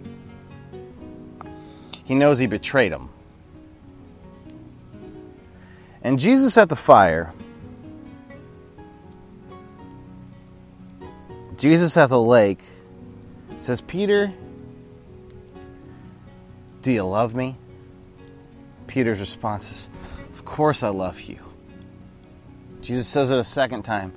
he 2.05 2.15
knows 2.15 2.39
he 2.39 2.47
betrayed 2.47 2.93
him. 2.93 3.11
And 6.03 6.19
Jesus 6.19 6.57
at 6.57 6.71
the 6.71 6.77
fire 6.77 7.35
Jesus 11.61 11.99
at 11.99 12.09
the 12.09 12.19
lake 12.19 12.61
says, 13.59 13.83
Peter, 13.83 14.33
do 16.81 16.91
you 16.91 17.03
love 17.03 17.35
me? 17.35 17.55
Peter's 18.87 19.21
response 19.21 19.71
is, 19.71 19.89
Of 20.33 20.47
course 20.47 20.83
I 20.83 20.89
love 20.89 21.21
you. 21.21 21.39
Jesus 22.81 23.07
says 23.07 23.31
it 23.31 23.37
a 23.37 23.45
second 23.45 23.83
time, 23.83 24.15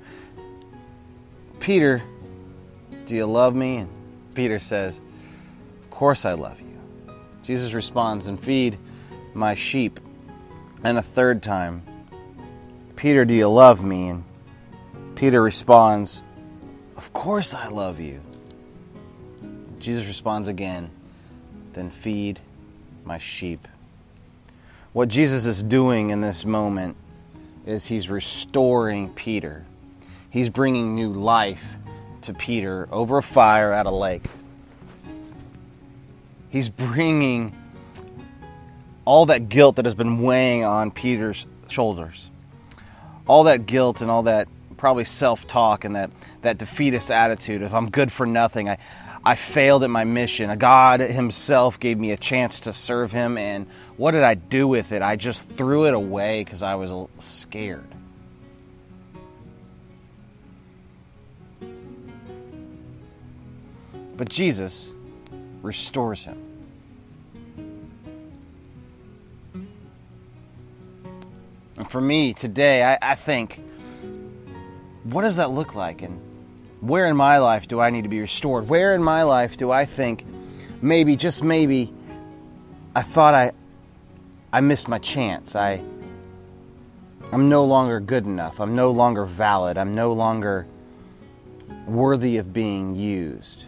Peter, 1.64 2.02
do 3.06 3.14
you 3.14 3.24
love 3.24 3.54
me? 3.54 3.78
And 3.78 3.90
Peter 4.34 4.58
says, 4.58 5.00
Of 5.82 5.90
course 5.90 6.26
I 6.26 6.34
love 6.34 6.60
you. 6.60 6.78
Jesus 7.42 7.72
responds, 7.72 8.26
And 8.26 8.38
feed 8.38 8.76
my 9.32 9.54
sheep. 9.54 9.98
And 10.82 10.98
a 10.98 11.02
third 11.02 11.42
time, 11.42 11.82
Peter, 12.96 13.24
do 13.24 13.32
you 13.32 13.48
love 13.48 13.82
me? 13.82 14.10
And 14.10 14.24
Peter 15.14 15.40
responds, 15.40 16.20
of 16.98 17.14
course 17.14 17.54
I 17.54 17.68
love 17.68 17.98
you. 17.98 18.20
Jesus 19.78 20.06
responds 20.06 20.48
again, 20.48 20.90
Then 21.72 21.90
feed 21.90 22.40
my 23.06 23.16
sheep. 23.16 23.66
What 24.92 25.08
Jesus 25.08 25.46
is 25.46 25.62
doing 25.62 26.10
in 26.10 26.20
this 26.20 26.44
moment 26.44 26.98
is 27.64 27.86
he's 27.86 28.10
restoring 28.10 29.14
Peter. 29.14 29.64
He's 30.34 30.48
bringing 30.48 30.96
new 30.96 31.12
life 31.12 31.64
to 32.22 32.34
Peter 32.34 32.88
over 32.90 33.18
a 33.18 33.22
fire 33.22 33.72
at 33.72 33.86
a 33.86 33.90
lake. 33.92 34.24
He's 36.50 36.68
bringing 36.68 37.56
all 39.04 39.26
that 39.26 39.48
guilt 39.48 39.76
that 39.76 39.84
has 39.84 39.94
been 39.94 40.18
weighing 40.18 40.64
on 40.64 40.90
Peter's 40.90 41.46
shoulders. 41.68 42.28
All 43.28 43.44
that 43.44 43.66
guilt 43.66 44.00
and 44.00 44.10
all 44.10 44.24
that 44.24 44.48
probably 44.76 45.04
self 45.04 45.46
talk 45.46 45.84
and 45.84 45.94
that, 45.94 46.10
that 46.42 46.58
defeatist 46.58 47.12
attitude 47.12 47.62
of 47.62 47.72
I'm 47.72 47.90
good 47.90 48.10
for 48.10 48.26
nothing. 48.26 48.68
I, 48.68 48.78
I 49.24 49.36
failed 49.36 49.84
at 49.84 49.90
my 49.90 50.02
mission. 50.02 50.58
God 50.58 50.98
Himself 50.98 51.78
gave 51.78 51.96
me 51.96 52.10
a 52.10 52.16
chance 52.16 52.62
to 52.62 52.72
serve 52.72 53.12
Him, 53.12 53.38
and 53.38 53.68
what 53.96 54.10
did 54.10 54.24
I 54.24 54.34
do 54.34 54.66
with 54.66 54.90
it? 54.90 55.00
I 55.00 55.14
just 55.14 55.46
threw 55.50 55.86
it 55.86 55.94
away 55.94 56.42
because 56.42 56.64
I 56.64 56.74
was 56.74 57.08
scared. 57.20 57.86
But 64.16 64.28
Jesus 64.28 64.90
restores 65.62 66.22
him. 66.22 66.40
And 71.76 71.90
for 71.90 72.00
me 72.00 72.34
today, 72.34 72.84
I, 72.84 72.98
I 73.02 73.14
think 73.16 73.60
what 75.04 75.22
does 75.22 75.36
that 75.36 75.50
look 75.50 75.74
like? 75.74 76.02
And 76.02 76.20
where 76.80 77.06
in 77.06 77.16
my 77.16 77.38
life 77.38 77.66
do 77.68 77.80
I 77.80 77.90
need 77.90 78.02
to 78.02 78.08
be 78.08 78.20
restored? 78.20 78.68
Where 78.68 78.94
in 78.94 79.02
my 79.02 79.22
life 79.22 79.56
do 79.56 79.70
I 79.70 79.84
think 79.84 80.24
maybe, 80.80 81.16
just 81.16 81.42
maybe, 81.42 81.92
I 82.94 83.02
thought 83.02 83.34
I, 83.34 83.52
I 84.52 84.60
missed 84.60 84.86
my 84.86 84.98
chance. 84.98 85.56
I, 85.56 85.82
I'm 87.32 87.48
no 87.48 87.64
longer 87.64 88.00
good 88.00 88.24
enough. 88.24 88.60
I'm 88.60 88.76
no 88.76 88.92
longer 88.92 89.24
valid. 89.24 89.76
I'm 89.76 89.94
no 89.94 90.12
longer 90.12 90.66
worthy 91.86 92.36
of 92.36 92.52
being 92.52 92.94
used. 92.94 93.64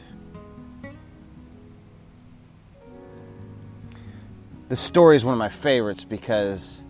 This 4.68 4.80
story 4.80 5.14
is 5.14 5.24
one 5.24 5.32
of 5.32 5.38
my 5.38 5.48
favorites 5.48 6.02
because 6.02 6.82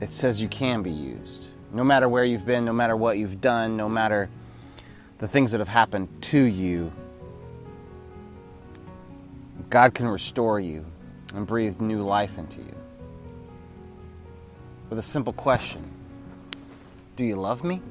it 0.00 0.10
says 0.10 0.40
you 0.40 0.48
can 0.48 0.82
be 0.82 0.90
used. 0.90 1.44
No 1.72 1.84
matter 1.84 2.08
where 2.08 2.24
you've 2.24 2.46
been, 2.46 2.64
no 2.64 2.72
matter 2.72 2.96
what 2.96 3.18
you've 3.18 3.38
done, 3.38 3.76
no 3.76 3.86
matter 3.86 4.30
the 5.18 5.28
things 5.28 5.52
that 5.52 5.58
have 5.58 5.68
happened 5.68 6.08
to 6.22 6.38
you, 6.38 6.90
God 9.68 9.92
can 9.92 10.08
restore 10.08 10.58
you 10.58 10.86
and 11.34 11.46
breathe 11.46 11.80
new 11.80 12.02
life 12.02 12.38
into 12.38 12.60
you. 12.60 12.74
With 14.88 14.98
a 14.98 15.02
simple 15.02 15.34
question 15.34 15.84
Do 17.16 17.24
you 17.24 17.36
love 17.36 17.62
me? 17.62 17.82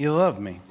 You 0.00 0.14
love 0.14 0.40
me? 0.40 0.62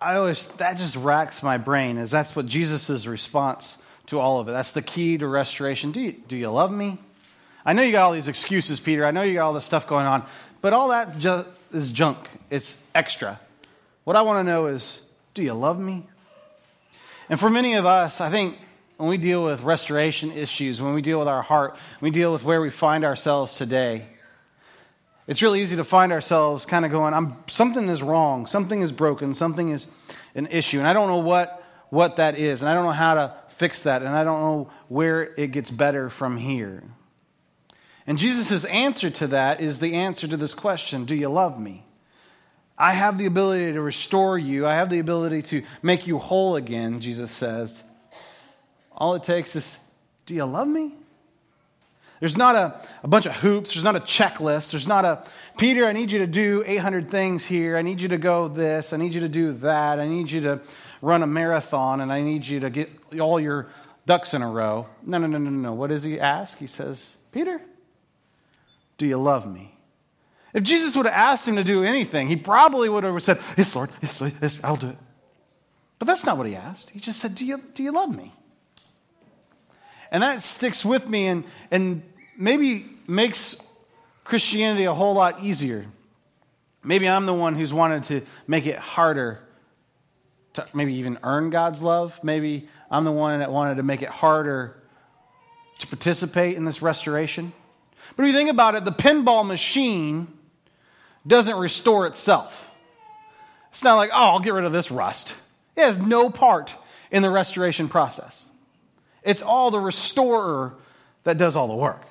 I 0.00 0.14
always, 0.14 0.46
that 0.56 0.78
just 0.78 0.96
racks 0.96 1.42
my 1.42 1.58
brain, 1.58 1.98
as 1.98 2.10
that's 2.10 2.34
what 2.34 2.46
Jesus' 2.46 3.04
response 3.04 3.76
to 4.06 4.18
all 4.18 4.40
of 4.40 4.48
it. 4.48 4.52
That's 4.52 4.72
the 4.72 4.80
key 4.80 5.18
to 5.18 5.26
restoration. 5.26 5.92
Do 5.92 6.00
you, 6.00 6.12
do 6.12 6.38
you 6.38 6.48
love 6.48 6.72
me? 6.72 6.96
I 7.62 7.74
know 7.74 7.82
you 7.82 7.92
got 7.92 8.06
all 8.06 8.12
these 8.12 8.26
excuses, 8.26 8.80
Peter. 8.80 9.04
I 9.04 9.10
know 9.10 9.20
you 9.20 9.34
got 9.34 9.44
all 9.44 9.52
this 9.52 9.66
stuff 9.66 9.86
going 9.86 10.06
on, 10.06 10.24
but 10.62 10.72
all 10.72 10.88
that 10.88 11.18
just 11.18 11.46
is 11.74 11.90
junk. 11.90 12.30
It's 12.48 12.78
extra. 12.94 13.38
What 14.04 14.16
I 14.16 14.22
want 14.22 14.38
to 14.38 14.50
know 14.50 14.64
is, 14.64 15.02
do 15.34 15.42
you 15.42 15.52
love 15.52 15.78
me? 15.78 16.06
And 17.28 17.38
for 17.38 17.50
many 17.50 17.74
of 17.74 17.84
us, 17.84 18.18
I 18.18 18.30
think 18.30 18.56
when 18.96 19.10
we 19.10 19.18
deal 19.18 19.44
with 19.44 19.62
restoration 19.62 20.32
issues, 20.32 20.80
when 20.80 20.94
we 20.94 21.02
deal 21.02 21.18
with 21.18 21.28
our 21.28 21.42
heart, 21.42 21.76
we 22.00 22.10
deal 22.10 22.32
with 22.32 22.44
where 22.44 22.62
we 22.62 22.70
find 22.70 23.04
ourselves 23.04 23.56
today, 23.56 24.06
it's 25.30 25.42
really 25.42 25.62
easy 25.62 25.76
to 25.76 25.84
find 25.84 26.10
ourselves 26.10 26.66
kind 26.66 26.84
of 26.84 26.90
going, 26.90 27.14
I'm, 27.14 27.36
something 27.46 27.88
is 27.88 28.02
wrong, 28.02 28.46
something 28.48 28.82
is 28.82 28.90
broken, 28.90 29.32
something 29.32 29.68
is 29.68 29.86
an 30.34 30.48
issue, 30.48 30.80
and 30.80 30.88
I 30.88 30.92
don't 30.92 31.06
know 31.06 31.18
what, 31.18 31.64
what 31.88 32.16
that 32.16 32.36
is, 32.36 32.62
and 32.62 32.68
I 32.68 32.74
don't 32.74 32.82
know 32.82 32.90
how 32.90 33.14
to 33.14 33.36
fix 33.50 33.82
that, 33.82 34.02
and 34.02 34.10
I 34.10 34.24
don't 34.24 34.40
know 34.40 34.70
where 34.88 35.32
it 35.36 35.52
gets 35.52 35.70
better 35.70 36.10
from 36.10 36.36
here. 36.36 36.82
And 38.08 38.18
Jesus' 38.18 38.64
answer 38.64 39.08
to 39.08 39.28
that 39.28 39.60
is 39.60 39.78
the 39.78 39.94
answer 39.94 40.26
to 40.26 40.36
this 40.36 40.52
question 40.52 41.04
Do 41.04 41.14
you 41.14 41.28
love 41.28 41.60
me? 41.60 41.86
I 42.76 42.92
have 42.92 43.16
the 43.16 43.26
ability 43.26 43.72
to 43.74 43.80
restore 43.80 44.36
you. 44.36 44.66
I 44.66 44.74
have 44.74 44.90
the 44.90 44.98
ability 44.98 45.42
to 45.42 45.62
make 45.80 46.08
you 46.08 46.18
whole 46.18 46.56
again, 46.56 46.98
Jesus 46.98 47.30
says. 47.30 47.84
All 48.90 49.14
it 49.14 49.22
takes 49.22 49.54
is, 49.54 49.78
Do 50.26 50.34
you 50.34 50.44
love 50.44 50.66
me? 50.66 50.94
There's 52.20 52.36
not 52.36 52.54
a, 52.54 52.80
a 53.02 53.08
bunch 53.08 53.24
of 53.24 53.32
hoops. 53.32 53.72
There's 53.72 53.84
not 53.84 53.96
a 53.96 54.00
checklist. 54.00 54.72
There's 54.72 54.86
not 54.86 55.06
a, 55.06 55.24
Peter, 55.56 55.86
I 55.86 55.92
need 55.92 56.12
you 56.12 56.18
to 56.20 56.26
do 56.26 56.62
800 56.66 57.10
things 57.10 57.46
here. 57.46 57.78
I 57.78 57.82
need 57.82 58.02
you 58.02 58.10
to 58.10 58.18
go 58.18 58.46
this. 58.46 58.92
I 58.92 58.98
need 58.98 59.14
you 59.14 59.22
to 59.22 59.28
do 59.28 59.52
that. 59.54 59.98
I 59.98 60.06
need 60.06 60.30
you 60.30 60.42
to 60.42 60.60
run 61.00 61.22
a 61.22 61.26
marathon 61.26 62.02
and 62.02 62.12
I 62.12 62.20
need 62.20 62.46
you 62.46 62.60
to 62.60 62.70
get 62.70 62.90
all 63.18 63.40
your 63.40 63.68
ducks 64.04 64.34
in 64.34 64.42
a 64.42 64.48
row. 64.48 64.86
No, 65.02 65.16
no, 65.16 65.26
no, 65.26 65.38
no, 65.38 65.50
no. 65.50 65.72
What 65.72 65.88
does 65.88 66.02
he 66.02 66.20
ask? 66.20 66.58
He 66.58 66.66
says, 66.66 67.16
Peter, 67.32 67.60
do 68.98 69.06
you 69.06 69.16
love 69.16 69.50
me? 69.50 69.74
If 70.52 70.62
Jesus 70.62 70.96
would 70.96 71.06
have 71.06 71.14
asked 71.14 71.48
him 71.48 71.56
to 71.56 71.64
do 71.64 71.84
anything, 71.84 72.28
he 72.28 72.36
probably 72.36 72.88
would 72.88 73.04
have 73.04 73.22
said, 73.22 73.40
Yes, 73.56 73.74
Lord, 73.74 73.90
yes, 74.02 74.20
yes, 74.42 74.60
I'll 74.62 74.76
do 74.76 74.88
it. 74.88 74.98
But 75.98 76.06
that's 76.06 76.24
not 76.24 76.36
what 76.36 76.46
he 76.46 76.56
asked. 76.56 76.90
He 76.90 76.98
just 76.98 77.20
said, 77.20 77.34
Do 77.34 77.46
you, 77.46 77.62
do 77.74 77.82
you 77.82 77.92
love 77.92 78.14
me? 78.14 78.34
And 80.10 80.22
that 80.22 80.42
sticks 80.42 80.84
with 80.84 81.08
me 81.08 81.28
and, 81.28 81.44
and 81.70 82.02
maybe 82.40 82.86
makes 83.06 83.54
Christianity 84.24 84.84
a 84.84 84.94
whole 84.94 85.14
lot 85.14 85.44
easier. 85.44 85.86
Maybe 86.82 87.08
I'm 87.08 87.26
the 87.26 87.34
one 87.34 87.54
who's 87.54 87.72
wanted 87.72 88.04
to 88.04 88.22
make 88.46 88.66
it 88.66 88.78
harder 88.78 89.40
to 90.54 90.66
maybe 90.72 90.94
even 90.94 91.18
earn 91.22 91.50
God's 91.50 91.82
love. 91.82 92.18
Maybe 92.24 92.68
I'm 92.90 93.04
the 93.04 93.12
one 93.12 93.38
that 93.40 93.52
wanted 93.52 93.76
to 93.76 93.82
make 93.82 94.02
it 94.02 94.08
harder 94.08 94.74
to 95.78 95.86
participate 95.86 96.56
in 96.56 96.64
this 96.64 96.82
restoration. 96.82 97.52
But 98.16 98.24
if 98.24 98.28
you 98.28 98.34
think 98.34 98.50
about 98.50 98.74
it, 98.74 98.84
the 98.84 98.92
pinball 98.92 99.46
machine 99.46 100.26
doesn't 101.26 101.56
restore 101.56 102.06
itself. 102.06 102.70
It's 103.70 103.84
not 103.84 103.96
like, 103.96 104.10
oh, 104.12 104.30
I'll 104.30 104.40
get 104.40 104.54
rid 104.54 104.64
of 104.64 104.72
this 104.72 104.90
rust. 104.90 105.34
It 105.76 105.82
has 105.82 105.98
no 105.98 106.30
part 106.30 106.76
in 107.10 107.22
the 107.22 107.30
restoration 107.30 107.88
process. 107.88 108.42
It's 109.22 109.42
all 109.42 109.70
the 109.70 109.78
restorer 109.78 110.74
that 111.24 111.36
does 111.36 111.56
all 111.56 111.68
the 111.68 111.74
work. 111.74 112.02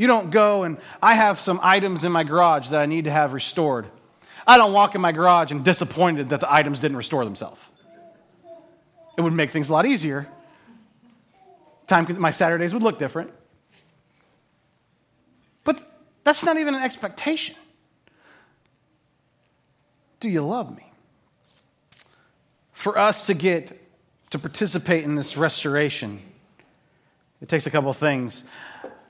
You 0.00 0.06
don't 0.06 0.30
go 0.30 0.62
and 0.62 0.78
I 1.02 1.12
have 1.12 1.38
some 1.38 1.60
items 1.62 2.04
in 2.04 2.12
my 2.12 2.24
garage 2.24 2.70
that 2.70 2.80
I 2.80 2.86
need 2.86 3.04
to 3.04 3.10
have 3.10 3.34
restored. 3.34 3.86
I 4.46 4.56
don't 4.56 4.72
walk 4.72 4.94
in 4.94 5.02
my 5.02 5.12
garage 5.12 5.50
and 5.50 5.62
disappointed 5.62 6.30
that 6.30 6.40
the 6.40 6.50
items 6.50 6.80
didn't 6.80 6.96
restore 6.96 7.22
themselves. 7.22 7.60
It 9.18 9.20
would 9.20 9.34
make 9.34 9.50
things 9.50 9.68
a 9.68 9.74
lot 9.74 9.84
easier. 9.84 10.26
Time 11.86 12.06
my 12.18 12.30
Saturdays 12.30 12.72
would 12.72 12.82
look 12.82 12.98
different. 12.98 13.30
But 15.64 15.86
that's 16.24 16.44
not 16.44 16.56
even 16.56 16.74
an 16.74 16.82
expectation. 16.82 17.56
Do 20.18 20.30
you 20.30 20.40
love 20.40 20.74
me? 20.74 20.90
For 22.72 22.96
us 22.96 23.20
to 23.24 23.34
get 23.34 23.78
to 24.30 24.38
participate 24.38 25.04
in 25.04 25.14
this 25.14 25.36
restoration, 25.36 26.22
it 27.42 27.50
takes 27.50 27.66
a 27.66 27.70
couple 27.70 27.90
of 27.90 27.98
things. 27.98 28.44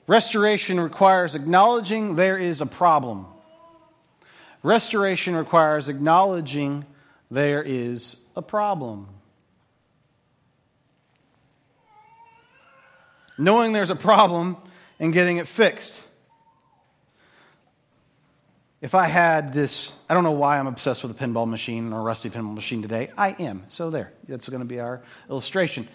Restoration 0.07 0.79
requires 0.79 1.35
acknowledging 1.35 2.15
there 2.15 2.37
is 2.37 2.61
a 2.61 2.65
problem. 2.65 3.27
Restoration 4.63 5.35
requires 5.35 5.89
acknowledging 5.89 6.85
there 7.29 7.63
is 7.63 8.17
a 8.35 8.41
problem. 8.41 9.07
Knowing 13.37 13.73
there's 13.73 13.89
a 13.89 13.95
problem 13.95 14.57
and 14.99 15.13
getting 15.13 15.37
it 15.37 15.47
fixed. 15.47 15.99
If 18.81 18.95
I 18.95 19.05
had 19.05 19.53
this, 19.53 19.93
I 20.09 20.15
don't 20.15 20.23
know 20.23 20.31
why 20.31 20.57
I'm 20.57 20.67
obsessed 20.67 21.03
with 21.03 21.11
a 21.11 21.25
pinball 21.25 21.47
machine 21.47 21.93
or 21.93 21.99
a 21.99 22.03
rusty 22.03 22.29
pinball 22.29 22.55
machine 22.55 22.81
today. 22.81 23.11
I 23.15 23.29
am. 23.39 23.63
So 23.67 23.91
there. 23.91 24.11
That's 24.27 24.49
going 24.49 24.61
to 24.61 24.65
be 24.65 24.79
our 24.79 25.01
illustration. 25.29 25.87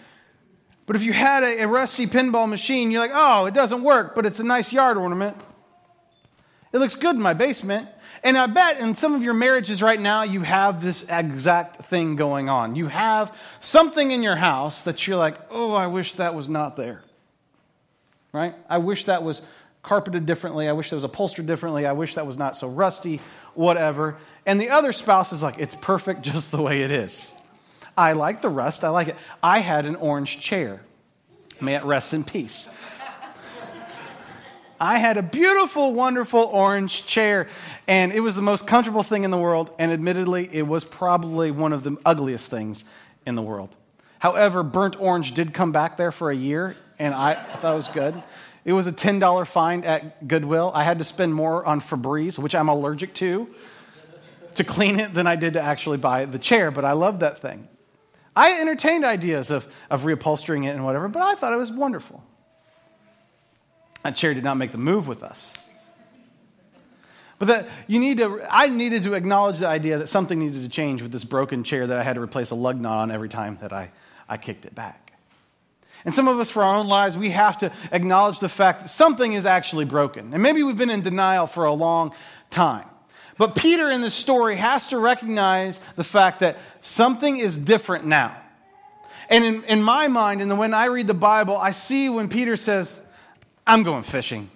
But 0.87 0.95
if 0.95 1.03
you 1.03 1.13
had 1.13 1.43
a, 1.43 1.63
a, 1.63 1.67
rusty 1.67 2.07
pinball 2.07 2.49
machine, 2.49 2.89
you're 2.91 3.01
like, 3.01 3.11
oh, 3.13 3.45
it 3.45 3.53
doesn't 3.53 3.83
work, 3.83 4.15
but 4.15 4.25
it's 4.25 4.39
a 4.39 4.43
nice 4.43 4.71
yard 4.71 4.97
ornament. 4.97 5.37
It 6.71 6.79
looks 6.79 6.95
good 6.95 7.15
in 7.15 7.21
my 7.21 7.33
basement. 7.33 7.89
And 8.23 8.37
I 8.37 8.47
bet 8.47 8.79
in 8.79 8.95
some 8.95 9.13
of 9.13 9.21
your 9.21 9.33
marriages 9.33 9.81
right 9.81 9.99
now, 9.99 10.23
you 10.23 10.41
have 10.41 10.81
this 10.81 11.05
exact 11.09 11.85
thing 11.85 12.15
going 12.15 12.49
on. 12.49 12.75
You 12.75 12.87
have 12.87 13.37
something 13.59 14.11
in 14.11 14.23
your 14.23 14.37
house 14.37 14.83
that 14.83 15.05
you're 15.05 15.17
like, 15.17 15.37
oh, 15.51 15.73
I 15.73 15.87
wish 15.87 16.13
that 16.13 16.35
was 16.35 16.47
not 16.47 16.77
there. 16.77 17.03
Right? 18.31 18.55
I 18.69 18.77
wish 18.77 19.05
that 19.05 19.23
was 19.23 19.41
carpeted 19.83 20.25
differently. 20.25 20.69
I 20.69 20.73
wish 20.73 20.89
that 20.89 20.95
was 20.95 21.03
upholstered 21.03 21.47
differently. 21.47 21.85
I 21.85 21.93
wish 21.93 22.15
that 22.15 22.25
was 22.25 22.37
not 22.37 22.55
so 22.55 22.69
rusty, 22.69 23.19
whatever. 23.55 24.17
And 24.45 24.59
the 24.59 24.69
other 24.69 24.93
spouse 24.93 25.33
is 25.33 25.43
like, 25.43 25.59
it's 25.59 25.75
perfect 25.75 26.21
just 26.33 26.51
the 26.51 26.61
way 26.61 26.81
it 26.81 26.91
is. 26.91 27.33
I 27.97 28.13
like 28.13 28.41
the 28.41 28.49
rust. 28.49 28.83
I 28.83 28.89
like 28.89 29.07
it. 29.07 29.15
I 29.41 29.59
had 29.59 29.85
an 29.85 29.95
orange 29.95 30.39
chair. 30.39 30.81
May 31.59 31.75
it 31.75 31.83
rest 31.83 32.13
in 32.13 32.23
peace. 32.23 32.69
I 34.79 34.99
had 34.99 35.17
a 35.17 35.23
beautiful, 35.23 35.91
wonderful 35.91 36.41
orange 36.41 37.05
chair, 37.07 37.47
and 37.87 38.11
it 38.11 38.19
was 38.19 38.35
the 38.35 38.43
most 38.43 38.67
comfortable 38.67 39.01
thing 39.01 39.23
in 39.23 39.31
the 39.31 39.37
world. 39.37 39.71
And 39.79 39.91
admittedly, 39.91 40.47
it 40.51 40.67
was 40.67 40.83
probably 40.83 41.49
one 41.49 41.73
of 41.73 41.81
the 41.81 41.97
ugliest 42.05 42.51
things 42.51 42.85
in 43.25 43.33
the 43.33 43.41
world. 43.41 43.75
However, 44.19 44.61
burnt 44.61 44.99
orange 44.99 45.33
did 45.33 45.51
come 45.51 45.71
back 45.71 45.97
there 45.97 46.11
for 46.11 46.29
a 46.29 46.35
year, 46.35 46.75
and 46.99 47.15
I 47.15 47.33
thought 47.33 47.73
it 47.73 47.75
was 47.75 47.89
good. 47.89 48.21
It 48.65 48.73
was 48.73 48.85
a 48.85 48.91
$10 48.91 49.47
find 49.47 49.83
at 49.83 50.27
Goodwill. 50.27 50.71
I 50.75 50.83
had 50.83 50.99
to 50.99 51.05
spend 51.05 51.33
more 51.33 51.65
on 51.65 51.81
Febreze, 51.81 52.37
which 52.37 52.53
I'm 52.53 52.69
allergic 52.69 53.15
to, 53.15 53.47
to 54.55 54.63
clean 54.63 54.99
it 54.99 55.13
than 55.15 55.25
I 55.25 55.37
did 55.37 55.53
to 55.53 55.61
actually 55.61 55.97
buy 55.97 56.25
the 56.25 56.39
chair, 56.39 56.69
but 56.69 56.85
I 56.85 56.91
loved 56.91 57.21
that 57.21 57.39
thing. 57.39 57.67
I 58.37 58.61
entertained 58.61 59.03
ideas 59.03 59.49
of, 59.49 59.67
of 59.89 60.03
reupholstering 60.03 60.67
it 60.67 60.69
and 60.69 60.85
whatever, 60.85 61.07
but 61.07 61.23
I 61.23 61.33
thought 61.33 61.53
it 61.53 61.57
was 61.57 61.71
wonderful. 61.71 62.23
That 64.03 64.15
chair 64.15 64.35
did 64.35 64.43
not 64.43 64.57
make 64.57 64.71
the 64.71 64.77
move 64.77 65.07
with 65.07 65.23
us. 65.23 65.55
But 67.39 67.47
that 67.47 67.67
you 67.87 67.99
need 67.99 68.19
to, 68.19 68.45
I 68.47 68.67
needed 68.67 69.03
to 69.03 69.15
acknowledge 69.15 69.57
the 69.57 69.67
idea 69.67 69.97
that 69.97 70.07
something 70.07 70.37
needed 70.37 70.61
to 70.61 70.69
change 70.69 71.01
with 71.01 71.11
this 71.11 71.23
broken 71.23 71.63
chair 71.63 71.87
that 71.87 71.97
I 71.97 72.03
had 72.03 72.13
to 72.13 72.21
replace 72.21 72.51
a 72.51 72.55
lug 72.55 72.79
nut 72.79 72.91
on 72.91 73.11
every 73.11 73.27
time 73.27 73.57
that 73.61 73.73
I, 73.73 73.89
I 74.29 74.37
kicked 74.37 74.65
it 74.65 74.75
back. 74.75 75.13
And 76.05 76.13
some 76.13 76.27
of 76.27 76.39
us, 76.39 76.51
for 76.51 76.61
our 76.61 76.75
own 76.75 76.87
lives, 76.87 77.17
we 77.17 77.31
have 77.31 77.57
to 77.59 77.71
acknowledge 77.91 78.39
the 78.39 78.49
fact 78.49 78.81
that 78.81 78.89
something 78.89 79.33
is 79.33 79.47
actually 79.47 79.85
broken. 79.85 80.35
And 80.35 80.43
maybe 80.43 80.61
we've 80.61 80.77
been 80.77 80.91
in 80.91 81.01
denial 81.01 81.47
for 81.47 81.65
a 81.65 81.73
long 81.73 82.13
time. 82.51 82.85
But 83.37 83.55
Peter 83.55 83.89
in 83.89 84.01
this 84.01 84.15
story 84.15 84.55
has 84.55 84.87
to 84.87 84.97
recognize 84.97 85.79
the 85.95 86.03
fact 86.03 86.39
that 86.39 86.57
something 86.81 87.37
is 87.37 87.57
different 87.57 88.05
now. 88.05 88.35
And 89.29 89.43
in, 89.43 89.63
in 89.65 89.83
my 89.83 90.07
mind, 90.07 90.41
and 90.41 90.57
when 90.57 90.73
I 90.73 90.85
read 90.85 91.07
the 91.07 91.13
Bible, 91.13 91.57
I 91.57 91.71
see 91.71 92.09
when 92.09 92.29
Peter 92.29 92.55
says, 92.55 92.99
I'm 93.65 93.83
going 93.83 94.03
fishing. 94.03 94.49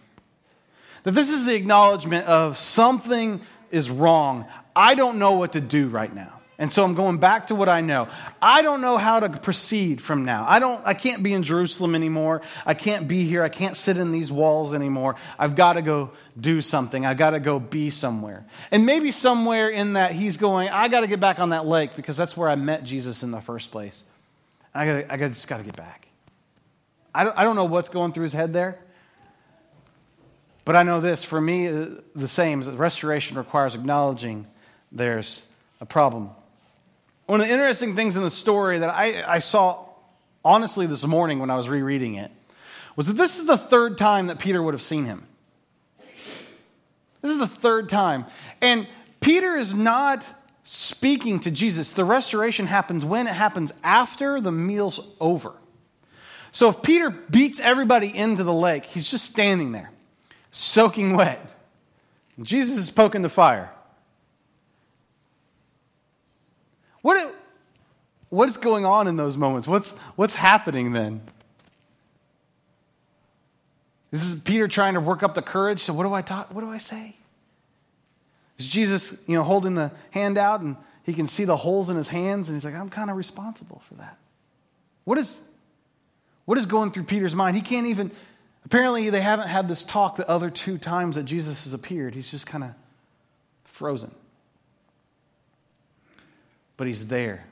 That 1.03 1.11
this 1.11 1.29
is 1.29 1.45
the 1.45 1.55
acknowledgement 1.55 2.27
of 2.27 2.57
something 2.57 3.41
is 3.71 3.89
wrong. 3.89 4.45
I 4.75 4.95
don't 4.95 5.19
know 5.19 5.33
what 5.33 5.53
to 5.53 5.61
do 5.61 5.87
right 5.87 6.13
now. 6.13 6.40
And 6.57 6.71
so 6.71 6.83
I'm 6.83 6.93
going 6.93 7.17
back 7.17 7.47
to 7.47 7.55
what 7.55 7.69
I 7.69 7.81
know. 7.81 8.07
I 8.39 8.61
don't 8.61 8.81
know 8.81 8.97
how 8.97 9.19
to 9.19 9.29
proceed 9.29 9.99
from 9.99 10.25
now. 10.25 10.45
I 10.47 10.59
don't 10.59 10.85
I 10.85 10.93
can't 10.93 11.23
be 11.23 11.33
in 11.33 11.41
Jerusalem 11.41 11.95
anymore. 11.95 12.41
I 12.65 12.75
can't 12.75 13.07
be 13.07 13.25
here. 13.25 13.41
I 13.41 13.49
can't 13.49 13.75
sit 13.75 13.97
in 13.97 14.11
these 14.11 14.31
walls 14.31 14.73
anymore. 14.73 15.15
I've 15.39 15.55
got 15.55 15.73
to 15.73 15.81
go 15.81 16.11
do 16.39 16.61
something. 16.61 17.03
I've 17.03 17.17
got 17.17 17.31
to 17.31 17.39
go 17.39 17.59
be 17.59 17.89
somewhere. 17.89 18.45
And 18.69 18.85
maybe 18.85 19.11
somewhere 19.11 19.69
in 19.69 19.93
that 19.93 20.11
he's 20.11 20.37
going, 20.37 20.69
I 20.69 20.87
got 20.87 20.99
to 20.99 21.07
get 21.07 21.19
back 21.19 21.39
on 21.39 21.49
that 21.49 21.65
lake 21.65 21.95
because 21.95 22.15
that's 22.15 22.37
where 22.37 22.49
I 22.49 22.55
met 22.55 22.83
Jesus 22.83 23.23
in 23.23 23.31
the 23.31 23.41
first 23.41 23.71
place. 23.71 24.03
I 24.73 24.85
got 24.85 25.11
I 25.11 25.17
just 25.29 25.47
got 25.47 25.57
to 25.57 25.63
get 25.63 25.75
back. 25.75 26.07
I 27.13 27.23
don't, 27.23 27.37
I 27.37 27.43
don't 27.43 27.55
know 27.55 27.65
what's 27.65 27.89
going 27.89 28.13
through 28.13 28.23
his 28.23 28.33
head 28.33 28.53
there. 28.53 28.77
But 30.63 30.75
I 30.75 30.83
know 30.83 31.01
this 31.01 31.23
for 31.23 31.41
me, 31.41 31.67
uh, 31.67 31.87
the 32.15 32.27
same 32.27 32.59
is 32.59 32.67
that 32.67 32.77
restoration 32.77 33.37
requires 33.37 33.73
acknowledging 33.73 34.45
there's 34.91 35.41
a 35.79 35.85
problem. 35.85 36.29
One 37.31 37.39
of 37.39 37.47
the 37.47 37.53
interesting 37.53 37.95
things 37.95 38.17
in 38.17 38.23
the 38.23 38.29
story 38.29 38.79
that 38.79 38.89
I, 38.89 39.23
I 39.25 39.39
saw 39.39 39.85
honestly 40.43 40.85
this 40.85 41.07
morning 41.07 41.39
when 41.39 41.49
I 41.49 41.55
was 41.55 41.69
rereading 41.69 42.15
it 42.15 42.29
was 42.97 43.07
that 43.07 43.13
this 43.13 43.39
is 43.39 43.45
the 43.45 43.55
third 43.55 43.97
time 43.97 44.27
that 44.27 44.37
Peter 44.37 44.61
would 44.61 44.73
have 44.73 44.81
seen 44.81 45.05
him. 45.05 45.23
This 47.21 47.31
is 47.31 47.37
the 47.37 47.47
third 47.47 47.87
time. 47.87 48.25
And 48.59 48.85
Peter 49.21 49.55
is 49.55 49.73
not 49.73 50.25
speaking 50.65 51.39
to 51.39 51.51
Jesus. 51.51 51.93
The 51.93 52.03
restoration 52.03 52.67
happens 52.67 53.05
when? 53.05 53.27
It 53.27 53.33
happens 53.33 53.71
after 53.81 54.41
the 54.41 54.51
meal's 54.51 54.99
over. 55.21 55.53
So 56.51 56.67
if 56.67 56.81
Peter 56.81 57.09
beats 57.09 57.61
everybody 57.61 58.13
into 58.13 58.43
the 58.43 58.51
lake, 58.51 58.83
he's 58.83 59.09
just 59.09 59.23
standing 59.23 59.71
there, 59.71 59.89
soaking 60.51 61.15
wet. 61.15 61.39
And 62.35 62.45
Jesus 62.45 62.77
is 62.77 62.91
poking 62.91 63.21
the 63.21 63.29
fire. 63.29 63.71
What, 67.01 67.35
what 68.29 68.49
is 68.49 68.57
going 68.57 68.85
on 68.85 69.07
in 69.07 69.15
those 69.15 69.37
moments? 69.37 69.67
What's, 69.67 69.91
what's 70.15 70.35
happening 70.35 70.93
then? 70.93 71.21
This 74.11 74.25
is 74.25 74.35
Peter 74.41 74.67
trying 74.67 74.93
to 74.95 74.99
work 74.99 75.23
up 75.23 75.33
the 75.33 75.41
courage. 75.41 75.79
So 75.79 75.93
what 75.93 76.03
do 76.03 76.13
I 76.13 76.21
talk? 76.21 76.53
What 76.53 76.61
do 76.61 76.69
I 76.69 76.77
say? 76.77 77.15
Is 78.59 78.67
Jesus, 78.67 79.17
you 79.25 79.35
know, 79.35 79.43
holding 79.43 79.75
the 79.75 79.91
hand 80.11 80.37
out 80.37 80.61
and 80.61 80.75
he 81.03 81.13
can 81.13 81.27
see 81.27 81.45
the 81.45 81.57
holes 81.57 81.89
in 81.89 81.97
his 81.97 82.09
hands 82.09 82.49
and 82.49 82.55
he's 82.55 82.65
like, 82.65 82.75
I'm 82.75 82.89
kind 82.89 83.09
of 83.09 83.17
responsible 83.17 83.81
for 83.87 83.95
that. 83.95 84.17
What 85.05 85.17
is 85.17 85.39
what 86.45 86.57
is 86.57 86.65
going 86.65 86.91
through 86.91 87.03
Peter's 87.03 87.35
mind? 87.35 87.55
He 87.55 87.61
can't 87.61 87.87
even 87.87 88.11
apparently 88.65 89.09
they 89.09 89.21
haven't 89.21 89.47
had 89.47 89.67
this 89.67 89.83
talk 89.83 90.17
the 90.17 90.29
other 90.29 90.49
two 90.49 90.77
times 90.77 91.15
that 91.15 91.23
Jesus 91.23 91.63
has 91.63 91.73
appeared. 91.73 92.13
He's 92.13 92.29
just 92.29 92.45
kind 92.45 92.63
of 92.63 92.71
frozen. 93.63 94.11
But 96.81 96.87
he's 96.87 97.05
there. 97.05 97.45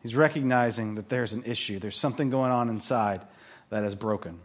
He's 0.00 0.14
recognizing 0.14 0.94
that 0.94 1.10
there's 1.10 1.34
an 1.34 1.42
issue. 1.44 1.78
There's 1.78 1.98
something 1.98 2.30
going 2.30 2.50
on 2.50 2.70
inside 2.70 3.20
that 3.68 3.84
is 3.84 3.94
broken. 3.94 4.40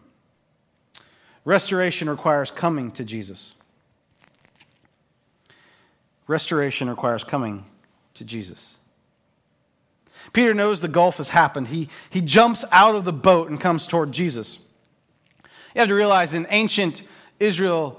Restoration 1.45 2.09
requires 2.09 2.51
coming 2.51 2.91
to 2.91 3.05
Jesus. 3.05 3.55
Restoration 6.27 6.89
requires 6.89 7.23
coming 7.23 7.63
to 8.15 8.25
Jesus. 8.25 8.75
Peter 10.33 10.53
knows 10.53 10.81
the 10.81 10.89
gulf 10.89 11.15
has 11.15 11.29
happened. 11.29 11.69
He, 11.69 11.87
he 12.09 12.19
jumps 12.19 12.65
out 12.69 12.95
of 12.95 13.05
the 13.05 13.13
boat 13.13 13.49
and 13.49 13.61
comes 13.61 13.87
toward 13.87 14.11
Jesus. 14.11 14.59
You 15.73 15.79
have 15.79 15.87
to 15.87 15.95
realize 15.95 16.33
in 16.33 16.47
ancient 16.49 17.01
Israel 17.39 17.97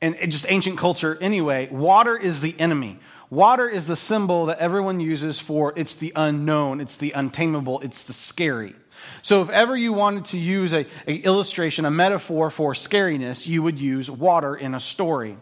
and 0.00 0.16
just 0.32 0.46
ancient 0.48 0.76
culture 0.76 1.16
anyway, 1.20 1.68
water 1.70 2.16
is 2.16 2.40
the 2.40 2.58
enemy. 2.58 2.98
Water 3.32 3.66
is 3.66 3.86
the 3.86 3.96
symbol 3.96 4.44
that 4.44 4.58
everyone 4.58 5.00
uses 5.00 5.40
for 5.40 5.72
it's 5.74 5.94
the 5.94 6.12
unknown, 6.14 6.82
it's 6.82 6.98
the 6.98 7.12
untamable, 7.12 7.80
it's 7.80 8.02
the 8.02 8.12
scary. 8.12 8.74
So 9.22 9.40
if 9.40 9.48
ever 9.48 9.74
you 9.74 9.94
wanted 9.94 10.26
to 10.26 10.38
use 10.38 10.74
a, 10.74 10.84
illustration, 11.06 11.86
a 11.86 11.90
metaphor 11.90 12.50
for 12.50 12.74
scariness, 12.74 13.46
you 13.46 13.62
would 13.62 13.78
use 13.80 14.10
water 14.10 14.54
in 14.54 14.74
a 14.74 14.80
story. 14.80 15.38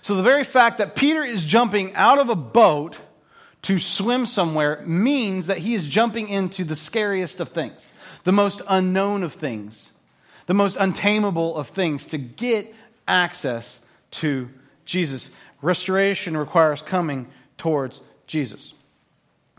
So 0.00 0.14
the 0.14 0.22
very 0.22 0.42
fact 0.42 0.78
that 0.78 0.96
Peter 0.96 1.22
is 1.22 1.44
jumping 1.44 1.94
out 1.96 2.18
of 2.18 2.30
a 2.30 2.34
boat 2.34 2.96
to 3.60 3.78
swim 3.78 4.24
somewhere 4.24 4.82
means 4.86 5.48
that 5.48 5.58
he 5.58 5.74
is 5.74 5.86
jumping 5.86 6.30
into 6.30 6.64
the 6.64 6.76
scariest 6.76 7.40
of 7.40 7.50
things, 7.50 7.92
the 8.24 8.32
most 8.32 8.62
unknown 8.66 9.22
of 9.22 9.34
things, 9.34 9.92
the 10.46 10.54
most 10.54 10.78
untamable 10.80 11.58
of 11.58 11.68
things 11.68 12.06
to 12.06 12.16
get 12.16 12.74
access 13.06 13.80
to 14.12 14.48
Jesus. 14.86 15.30
Restoration 15.62 16.36
requires 16.36 16.82
coming 16.82 17.28
towards 17.56 18.00
Jesus. 18.26 18.74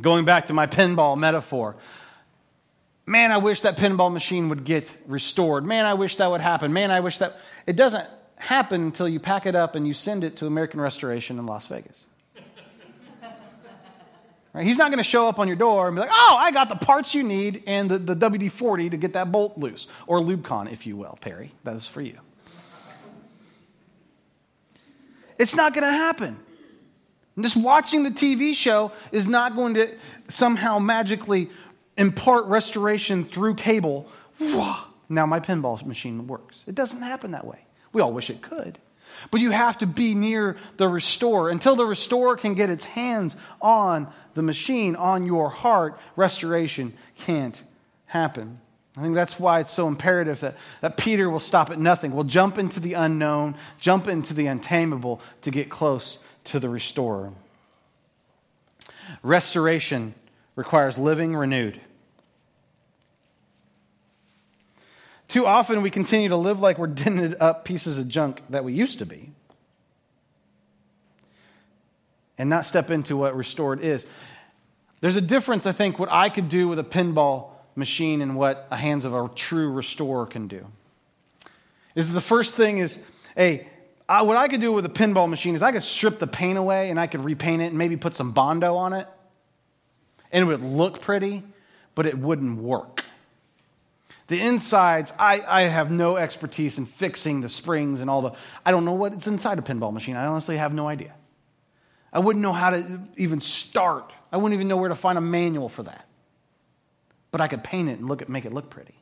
Going 0.02 0.26
back 0.26 0.48
to 0.48 0.54
my 0.54 0.68
pinball 0.68 1.18
metaphor, 1.18 1.76
man, 3.06 3.32
I 3.32 3.38
wish 3.38 3.62
that 3.62 3.78
pinball 3.78 4.12
machine 4.12 4.50
would 4.50 4.66
get 4.66 4.96
restored. 5.08 5.66
Man, 5.66 5.86
I 5.86 5.94
wish 5.96 6.18
that 6.18 6.30
would 6.30 6.42
happen. 6.42 6.74
Man, 6.74 6.92
I 6.92 7.00
wish 7.00 7.18
that. 7.20 7.40
It 7.66 7.76
doesn't 7.76 8.08
happen 8.36 8.84
until 8.84 9.08
you 9.08 9.20
pack 9.20 9.46
it 9.46 9.56
up 9.56 9.76
and 9.76 9.88
you 9.88 9.94
send 9.94 10.24
it 10.24 10.36
to 10.38 10.46
American 10.46 10.82
Restoration 10.82 11.40
in 11.40 11.46
Las 11.46 11.68
Vegas. 11.68 12.06
Right? 14.54 14.66
He's 14.68 14.78
not 14.78 14.92
going 14.92 15.00
to 15.00 15.04
show 15.04 15.28
up 15.28 15.40
on 15.40 15.48
your 15.48 15.58
door 15.58 15.88
and 15.88 15.96
be 15.96 16.02
like, 16.02 16.12
oh, 16.14 16.36
I 16.38 16.52
got 16.52 16.70
the 16.70 16.76
parts 16.76 17.16
you 17.16 17.24
need 17.24 17.64
and 17.66 17.90
the, 17.90 17.98
the 17.98 18.16
WD 18.16 18.52
40 18.52 18.92
to 18.92 18.98
get 18.98 19.14
that 19.14 19.32
bolt 19.32 19.58
loose. 19.58 19.88
Or 20.06 20.20
LubeCon, 20.20 20.72
if 20.72 20.86
you 20.86 20.96
will, 20.96 21.18
Perry. 21.22 21.52
That 21.64 21.76
is 21.76 21.88
for 21.88 22.02
you. 22.02 22.20
It's 25.44 25.56
not 25.56 25.74
going 25.74 25.84
to 25.84 25.92
happen. 25.92 26.40
just 27.38 27.58
watching 27.58 28.04
the 28.04 28.12
TV 28.12 28.56
show 28.56 28.94
is 29.12 29.28
not 29.28 29.58
going 29.58 29.74
to 29.74 29.90
somehow 30.30 30.80
magically 30.80 31.50
impart 31.98 32.46
restoration 32.46 33.26
through 33.26 33.56
cable. 33.56 34.08
Now 35.10 35.26
my 35.26 35.42
pinball 35.42 35.86
machine 35.86 36.28
works. 36.28 36.64
It 36.66 36.76
doesn't 36.76 37.02
happen 37.02 37.32
that 37.32 37.46
way. 37.46 37.60
We 37.92 38.02
all 38.02 38.14
wish 38.14 38.30
it 38.30 38.42
could. 38.42 38.80
But 39.32 39.42
you 39.42 39.52
have 39.52 39.78
to 39.80 39.86
be 39.86 40.16
near 40.16 40.56
the 40.78 40.88
restorer. 40.88 41.50
Until 41.50 41.76
the 41.76 41.86
restorer 41.86 42.38
can 42.38 42.54
get 42.54 42.70
its 42.70 42.86
hands 42.86 43.36
on 43.62 44.08
the 44.36 44.44
machine, 44.44 44.96
on 44.96 45.26
your 45.26 45.50
heart, 45.50 46.00
restoration 46.16 46.94
can't 47.18 47.62
happen. 48.06 48.62
I 48.96 49.02
think 49.02 49.16
that's 49.16 49.40
why 49.40 49.60
it's 49.60 49.74
so 49.74 49.88
imperative 49.88 50.40
that, 50.42 50.56
that 50.82 50.98
Peter 50.98 51.30
will 51.30 51.40
stop 51.40 51.72
at 51.72 51.80
nothing, 51.80 52.14
will 52.14 52.24
jump 52.24 52.60
into 52.60 52.80
the 52.80 52.94
unknown, 52.94 53.56
jump 53.80 54.08
into 54.08 54.34
the 54.34 54.46
untamable 54.46 55.20
to 55.42 55.52
get 55.52 55.70
close 55.70 56.20
to 56.46 56.60
the 56.60 56.70
restorer. 56.70 57.32
Restoration 59.24 60.14
requires 60.56 60.98
living 60.98 61.36
renewed. 61.36 61.82
Too 65.28 65.48
often 65.48 65.82
we 65.82 65.90
continue 65.90 66.30
to 66.30 66.38
live 66.38 66.60
like 66.60 66.78
we're 66.78 66.86
dented 66.88 67.36
up 67.40 67.66
pieces 67.66 67.98
of 67.98 68.08
junk 68.08 68.44
that 68.50 68.64
we 68.64 68.74
used 68.74 69.00
to 69.00 69.06
be 69.08 69.32
and 72.38 72.50
not 72.50 72.66
step 72.66 72.92
into 72.92 73.18
what 73.18 73.36
restored 73.36 73.82
is. 73.82 74.06
There's 75.02 75.16
a 75.16 75.22
difference, 75.22 75.66
I 75.66 75.72
think, 75.72 75.98
what 75.98 76.10
I 76.12 76.30
could 76.30 76.50
do 76.50 76.68
with 76.68 76.78
a 76.78 76.84
pinball 76.84 77.53
machine 77.76 78.22
and 78.22 78.36
what 78.36 78.70
the 78.70 78.76
hands 78.76 79.06
of 79.06 79.14
a 79.14 79.30
true 79.36 79.72
restorer 79.72 80.26
can 80.26 80.48
do. 80.48 80.66
Is 81.96 82.12
the 82.12 82.22
first 82.22 82.56
thing 82.56 82.80
is, 82.80 83.00
hey, 83.36 83.68
I, 84.08 84.24
what 84.24 84.38
I 84.38 84.48
could 84.48 84.62
do 84.62 84.72
with 84.72 84.86
a 84.86 84.90
pinball 84.90 85.30
machine 85.30 85.56
is 85.56 85.62
I 85.62 85.72
could 85.72 85.84
strip 85.84 86.20
the 86.20 86.28
paint 86.28 86.58
away 86.58 86.90
and 86.90 87.00
I 87.00 87.08
could 87.08 87.24
repaint 87.24 87.62
it 87.62 87.68
and 87.68 87.78
maybe 87.78 87.98
put 87.98 88.16
some 88.16 88.32
Bondo 88.32 88.76
on 88.76 88.94
it. 88.94 89.08
And 90.32 90.44
it 90.44 90.46
would 90.46 90.64
look 90.64 91.02
pretty, 91.02 91.44
but 91.96 92.06
it 92.06 92.18
wouldn't 92.18 92.60
work. 92.60 93.04
The 94.28 94.40
insides, 94.40 95.12
I, 95.20 95.44
I 95.46 95.62
have 95.64 95.92
no 95.92 96.18
expertise 96.18 96.78
in 96.78 96.86
fixing 96.86 97.42
the 97.42 97.50
springs 97.50 98.02
and 98.02 98.10
all 98.10 98.22
the. 98.22 98.32
I 98.66 98.72
don't 98.72 98.86
know 98.86 98.94
what's 98.94 99.28
inside 99.28 99.60
a 99.60 99.62
pinball 99.62 99.94
machine. 99.94 100.16
I 100.16 100.26
honestly 100.26 100.58
have 100.58 100.74
no 100.74 100.88
idea. 100.88 101.14
I 102.12 102.20
wouldn't 102.20 102.42
know 102.42 102.54
how 102.54 102.70
to 102.72 103.02
even 103.18 103.42
start. 103.42 104.12
I 104.32 104.38
wouldn't 104.38 104.54
even 104.54 104.68
know 104.68 104.78
where 104.78 104.90
to 104.90 104.96
find 104.96 105.18
a 105.18 105.22
manual 105.22 105.70
for 105.70 105.84
that. 105.84 106.08
But 107.34 107.42
I 107.42 107.48
could 107.48 107.64
paint 107.64 107.90
it 107.90 107.98
and 107.98 108.08
look 108.08 108.22
at, 108.22 108.30
make 108.30 108.46
it 108.46 108.54
look 108.54 108.70
pretty. 108.70 108.94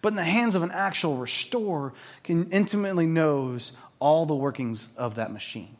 But 0.00 0.14
in 0.14 0.16
the 0.16 0.24
hands 0.24 0.54
of 0.54 0.62
an 0.62 0.70
actual 0.70 1.18
restorer, 1.18 1.92
can 2.22 2.50
intimately 2.50 3.04
knows 3.06 3.72
all 3.98 4.24
the 4.24 4.34
workings 4.34 4.88
of 4.96 5.16
that 5.16 5.30
machine. 5.30 5.76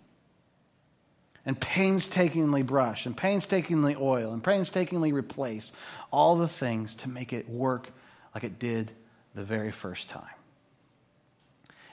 And 1.46 1.58
painstakingly 1.58 2.60
brush 2.60 3.06
and 3.06 3.16
painstakingly 3.16 3.96
oil 3.98 4.34
and 4.34 4.44
painstakingly 4.44 5.12
replace 5.12 5.72
all 6.10 6.36
the 6.36 6.48
things 6.48 6.94
to 6.96 7.08
make 7.08 7.32
it 7.32 7.48
work 7.48 7.88
like 8.34 8.44
it 8.44 8.58
did 8.58 8.90
the 9.34 9.42
very 9.42 9.72
first 9.72 10.10
time. 10.10 10.22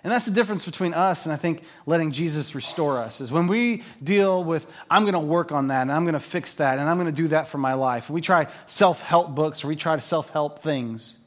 And 0.04 0.12
that's 0.12 0.26
the 0.26 0.32
difference 0.32 0.66
between 0.66 0.96
us 0.96 1.26
and 1.26 1.34
I 1.34 1.36
think 1.36 1.64
letting 1.86 2.12
Jesus 2.12 2.56
restore 2.56 3.00
us 3.00 3.22
is 3.22 3.32
when 3.32 3.46
we 3.46 3.84
deal 4.02 4.44
with, 4.44 4.66
I'm 4.90 5.04
going 5.04 5.14
to 5.14 5.20
work 5.20 5.52
on 5.52 5.68
that 5.68 5.84
and 5.84 5.92
I'm 5.92 6.06
going 6.06 6.14
to 6.14 6.20
fix 6.20 6.56
that 6.56 6.80
and 6.80 6.90
I'm 6.90 6.98
going 6.98 7.14
to 7.14 7.22
do 7.22 7.28
that 7.30 7.50
for 7.50 7.60
my 7.60 7.76
life. 7.76 8.10
We 8.10 8.22
try 8.22 8.48
self 8.66 9.02
help 9.02 9.36
books 9.36 9.64
or 9.64 9.68
we 9.68 9.76
try 9.76 9.96
to 9.96 10.02
self 10.02 10.30
help 10.30 10.60
things. 10.60 11.18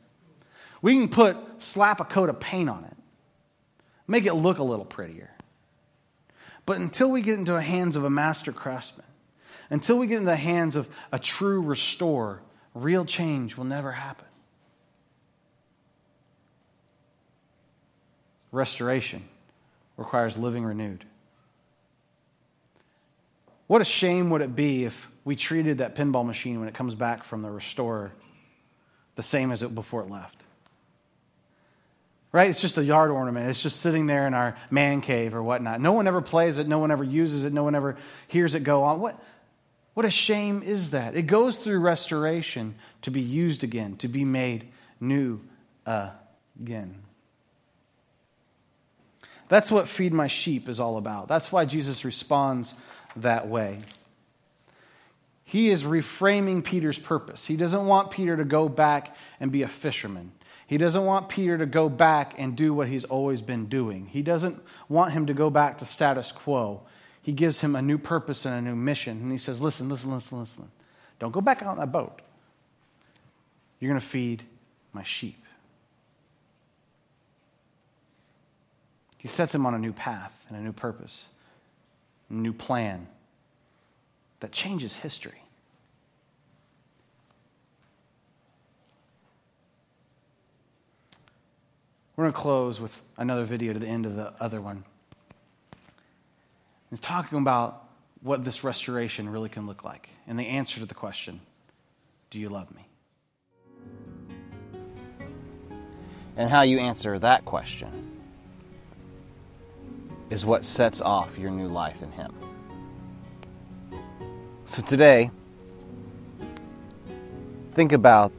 We 0.82 0.94
can 0.94 1.08
put, 1.08 1.36
slap 1.58 2.00
a 2.00 2.04
coat 2.04 2.28
of 2.28 2.40
paint 2.40 2.68
on 2.68 2.84
it, 2.84 2.96
make 4.08 4.26
it 4.26 4.34
look 4.34 4.58
a 4.58 4.64
little 4.64 4.84
prettier. 4.84 5.30
But 6.66 6.78
until 6.78 7.10
we 7.10 7.22
get 7.22 7.38
into 7.38 7.52
the 7.52 7.62
hands 7.62 7.94
of 7.94 8.04
a 8.04 8.10
master 8.10 8.52
craftsman, 8.52 9.06
until 9.70 9.98
we 9.98 10.06
get 10.06 10.16
into 10.16 10.30
the 10.30 10.36
hands 10.36 10.76
of 10.76 10.88
a 11.12 11.18
true 11.18 11.60
restorer, 11.60 12.42
real 12.74 13.04
change 13.04 13.56
will 13.56 13.64
never 13.64 13.92
happen. 13.92 14.26
Restoration 18.54 19.24
requires 19.96 20.38
living 20.38 20.64
renewed. 20.64 21.04
What 23.66 23.80
a 23.80 23.84
shame 23.84 24.30
would 24.30 24.42
it 24.42 24.54
be 24.54 24.84
if 24.84 25.08
we 25.24 25.36
treated 25.36 25.78
that 25.78 25.94
pinball 25.94 26.24
machine 26.24 26.60
when 26.60 26.68
it 26.68 26.74
comes 26.74 26.94
back 26.94 27.24
from 27.24 27.42
the 27.42 27.50
restorer 27.50 28.12
the 29.16 29.22
same 29.22 29.50
as 29.50 29.62
it 29.62 29.74
before 29.74 30.02
it 30.02 30.10
left? 30.10 30.42
Right? 32.30 32.50
It's 32.50 32.60
just 32.60 32.78
a 32.78 32.84
yard 32.84 33.10
ornament. 33.10 33.48
It's 33.48 33.62
just 33.62 33.80
sitting 33.80 34.06
there 34.06 34.26
in 34.26 34.34
our 34.34 34.56
man 34.70 35.00
cave 35.00 35.34
or 35.34 35.42
whatnot. 35.42 35.80
No 35.80 35.92
one 35.92 36.08
ever 36.08 36.20
plays 36.20 36.58
it. 36.58 36.66
No 36.66 36.78
one 36.78 36.90
ever 36.90 37.04
uses 37.04 37.44
it. 37.44 37.52
No 37.52 37.62
one 37.62 37.74
ever 37.74 37.96
hears 38.26 38.54
it 38.54 38.64
go 38.64 38.82
on. 38.82 39.00
What, 39.00 39.22
what 39.94 40.04
a 40.04 40.10
shame 40.10 40.62
is 40.62 40.90
that? 40.90 41.16
It 41.16 41.22
goes 41.22 41.56
through 41.56 41.78
restoration 41.78 42.74
to 43.02 43.10
be 43.10 43.20
used 43.20 43.62
again, 43.62 43.96
to 43.98 44.08
be 44.08 44.24
made 44.24 44.68
new 45.00 45.40
again. 45.86 47.03
That's 49.48 49.70
what 49.70 49.88
Feed 49.88 50.12
My 50.12 50.26
Sheep 50.26 50.68
is 50.68 50.80
all 50.80 50.96
about. 50.96 51.28
That's 51.28 51.52
why 51.52 51.64
Jesus 51.64 52.04
responds 52.04 52.74
that 53.16 53.48
way. 53.48 53.78
He 55.44 55.68
is 55.68 55.84
reframing 55.84 56.64
Peter's 56.64 56.98
purpose. 56.98 57.44
He 57.44 57.56
doesn't 57.56 57.86
want 57.86 58.10
Peter 58.10 58.36
to 58.36 58.44
go 58.44 58.68
back 58.68 59.14
and 59.38 59.52
be 59.52 59.62
a 59.62 59.68
fisherman. 59.68 60.32
He 60.66 60.78
doesn't 60.78 61.04
want 61.04 61.28
Peter 61.28 61.58
to 61.58 61.66
go 61.66 61.88
back 61.88 62.34
and 62.38 62.56
do 62.56 62.72
what 62.72 62.88
he's 62.88 63.04
always 63.04 63.42
been 63.42 63.66
doing. 63.66 64.06
He 64.06 64.22
doesn't 64.22 64.62
want 64.88 65.12
him 65.12 65.26
to 65.26 65.34
go 65.34 65.50
back 65.50 65.78
to 65.78 65.84
status 65.84 66.32
quo. 66.32 66.80
He 67.20 67.32
gives 67.32 67.60
him 67.60 67.76
a 67.76 67.82
new 67.82 67.98
purpose 67.98 68.46
and 68.46 68.54
a 68.54 68.62
new 68.62 68.74
mission. 68.74 69.18
And 69.18 69.30
he 69.30 69.38
says, 69.38 69.60
Listen, 69.60 69.88
listen, 69.88 70.10
listen, 70.10 70.40
listen. 70.40 70.70
Don't 71.18 71.32
go 71.32 71.42
back 71.42 71.62
on 71.62 71.76
that 71.76 71.92
boat. 71.92 72.20
You're 73.78 73.90
going 73.90 74.00
to 74.00 74.06
feed 74.06 74.42
my 74.92 75.02
sheep. 75.02 75.43
He 79.24 79.28
sets 79.28 79.54
him 79.54 79.64
on 79.64 79.72
a 79.72 79.78
new 79.78 79.94
path 79.94 80.44
and 80.48 80.58
a 80.58 80.60
new 80.60 80.74
purpose, 80.74 81.24
a 82.28 82.34
new 82.34 82.52
plan 82.52 83.06
that 84.40 84.52
changes 84.52 84.98
history. 84.98 85.42
We're 92.14 92.24
going 92.24 92.34
to 92.34 92.38
close 92.38 92.78
with 92.78 93.00
another 93.16 93.46
video 93.46 93.72
to 93.72 93.78
the 93.78 93.86
end 93.86 94.04
of 94.04 94.14
the 94.14 94.34
other 94.40 94.60
one. 94.60 94.84
It's 96.92 97.00
talking 97.00 97.38
about 97.38 97.82
what 98.20 98.44
this 98.44 98.62
restoration 98.62 99.30
really 99.30 99.48
can 99.48 99.66
look 99.66 99.84
like 99.84 100.10
and 100.26 100.38
the 100.38 100.48
answer 100.48 100.80
to 100.80 100.86
the 100.86 100.94
question 100.94 101.40
Do 102.28 102.38
you 102.38 102.50
love 102.50 102.68
me? 102.74 102.86
And 106.36 106.50
how 106.50 106.60
you 106.60 106.78
answer 106.78 107.18
that 107.20 107.46
question 107.46 108.13
is 110.34 110.44
what 110.44 110.64
sets 110.64 111.00
off 111.00 111.38
your 111.38 111.52
new 111.52 111.68
life 111.68 112.02
in 112.02 112.10
Him. 112.10 112.34
So 114.64 114.82
today, 114.82 115.30
think 117.70 117.92
about 117.92 118.32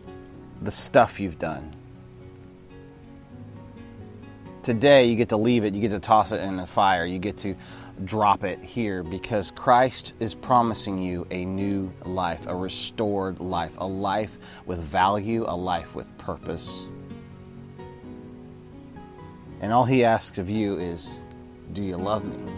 the 0.61 0.71
stuff 0.71 1.21
you've 1.21 1.39
done. 1.39 1.71
Today, 4.61 5.05
you 5.05 5.15
get 5.15 5.29
to 5.29 5.37
leave 5.37 5.63
it, 5.63 5.73
you 5.73 5.79
get 5.79 5.91
to 5.91 5.99
toss 5.99 6.33
it 6.33 6.41
in 6.41 6.57
the 6.57 6.67
fire, 6.67 7.05
you 7.05 7.17
get 7.17 7.37
to 7.37 7.55
drop 8.03 8.43
it 8.43 8.59
here 8.59 9.01
because 9.01 9.51
Christ 9.51 10.11
is 10.19 10.33
promising 10.33 10.97
you 10.97 11.25
a 11.31 11.45
new 11.45 11.93
life, 12.03 12.45
a 12.45 12.55
restored 12.55 13.39
life, 13.39 13.71
a 13.77 13.87
life 13.87 14.31
with 14.65 14.79
value, 14.79 15.45
a 15.47 15.55
life 15.55 15.95
with 15.95 16.17
purpose. 16.17 16.77
And 19.61 19.71
all 19.71 19.85
He 19.85 20.03
asks 20.03 20.37
of 20.39 20.49
you 20.49 20.77
is, 20.77 21.09
Do 21.73 21.81
you 21.81 21.97
love 21.97 22.23
me? 22.23 22.55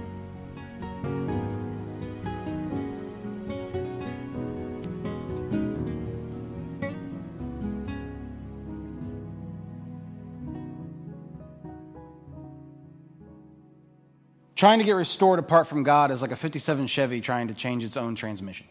Trying 14.58 14.80
to 14.80 14.86
get 14.86 14.94
restored 14.94 15.38
apart 15.38 15.68
from 15.68 15.84
God 15.84 16.10
is 16.10 16.20
like 16.20 16.32
a 16.32 16.36
57 16.36 16.88
Chevy 16.88 17.22
trying 17.22 17.50
to 17.50 17.54
change 17.54 17.84
its 17.84 17.96
own 17.96 18.16
transmission. 18.16 18.66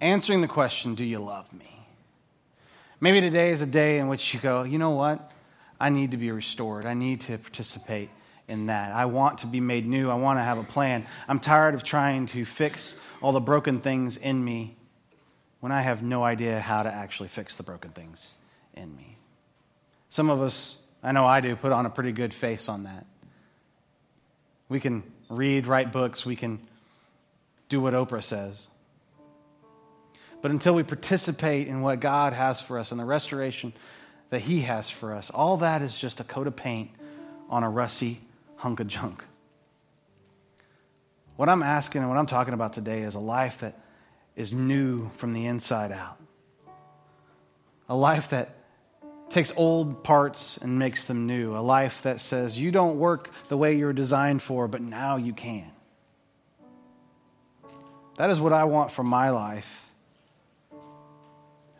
Answering 0.00 0.40
the 0.40 0.46
question, 0.46 0.94
Do 0.94 1.04
you 1.04 1.18
love 1.18 1.52
me? 1.52 1.84
Maybe 3.00 3.20
today 3.20 3.50
is 3.50 3.60
a 3.60 3.66
day 3.66 3.98
in 3.98 4.06
which 4.06 4.32
you 4.32 4.38
go, 4.38 4.62
You 4.62 4.78
know 4.78 4.90
what? 4.90 5.32
I 5.82 5.90
need 5.90 6.12
to 6.12 6.16
be 6.16 6.30
restored. 6.30 6.86
I 6.86 6.94
need 6.94 7.22
to 7.22 7.36
participate 7.36 8.08
in 8.48 8.66
that. 8.66 8.94
I 8.94 9.06
want 9.06 9.38
to 9.38 9.46
be 9.46 9.60
made 9.60 9.86
new. 9.86 10.08
I 10.08 10.14
want 10.14 10.38
to 10.38 10.42
have 10.42 10.58
a 10.58 10.64
plan. 10.64 11.06
I'm 11.28 11.40
tired 11.40 11.74
of 11.74 11.82
trying 11.82 12.26
to 12.28 12.44
fix 12.44 12.96
all 13.20 13.32
the 13.32 13.40
broken 13.40 13.80
things 13.80 14.16
in 14.16 14.42
me 14.42 14.76
when 15.60 15.72
I 15.72 15.82
have 15.82 16.02
no 16.02 16.24
idea 16.24 16.58
how 16.58 16.82
to 16.82 16.92
actually 16.92 17.28
fix 17.28 17.56
the 17.56 17.62
broken 17.62 17.90
things 17.90 18.34
in 18.74 18.96
me. 18.96 19.18
Some 20.08 20.30
of 20.30 20.40
us 20.40 20.78
I 21.02 21.12
know 21.12 21.26
I 21.26 21.40
do, 21.40 21.56
put 21.56 21.72
on 21.72 21.84
a 21.84 21.90
pretty 21.90 22.12
good 22.12 22.32
face 22.32 22.68
on 22.68 22.84
that. 22.84 23.06
We 24.68 24.78
can 24.78 25.02
read, 25.28 25.66
write 25.66 25.90
books, 25.90 26.24
we 26.24 26.36
can 26.36 26.60
do 27.68 27.80
what 27.80 27.92
Oprah 27.92 28.22
says. 28.22 28.66
But 30.40 30.50
until 30.50 30.74
we 30.74 30.82
participate 30.84 31.66
in 31.66 31.82
what 31.82 32.00
God 32.00 32.32
has 32.32 32.60
for 32.60 32.78
us 32.78 32.92
and 32.92 33.00
the 33.00 33.04
restoration 33.04 33.72
that 34.32 34.40
He 34.40 34.62
has 34.62 34.88
for 34.88 35.12
us, 35.12 35.28
all 35.28 35.58
that 35.58 35.82
is 35.82 35.98
just 35.98 36.18
a 36.18 36.24
coat 36.24 36.46
of 36.46 36.56
paint 36.56 36.90
on 37.50 37.62
a 37.62 37.68
rusty 37.68 38.18
hunk 38.56 38.80
of 38.80 38.86
junk. 38.86 39.22
What 41.36 41.50
I'm 41.50 41.62
asking 41.62 42.00
and 42.00 42.08
what 42.08 42.16
I'm 42.16 42.24
talking 42.24 42.54
about 42.54 42.72
today 42.72 43.02
is 43.02 43.14
a 43.14 43.18
life 43.18 43.58
that 43.60 43.78
is 44.34 44.50
new 44.54 45.10
from 45.18 45.34
the 45.34 45.44
inside 45.44 45.92
out. 45.92 46.18
A 47.90 47.94
life 47.94 48.30
that 48.30 48.54
takes 49.28 49.52
old 49.54 50.02
parts 50.02 50.56
and 50.56 50.78
makes 50.78 51.04
them 51.04 51.26
new. 51.26 51.54
A 51.54 51.60
life 51.60 52.00
that 52.04 52.22
says, 52.22 52.58
you 52.58 52.70
don't 52.70 52.98
work 52.98 53.28
the 53.50 53.58
way 53.58 53.76
you're 53.76 53.92
designed 53.92 54.40
for, 54.40 54.66
but 54.66 54.80
now 54.80 55.16
you 55.16 55.34
can. 55.34 55.70
That 58.16 58.30
is 58.30 58.40
what 58.40 58.54
I 58.54 58.64
want 58.64 58.92
for 58.92 59.04
my 59.04 59.28
life, 59.28 59.84
and 60.70 60.80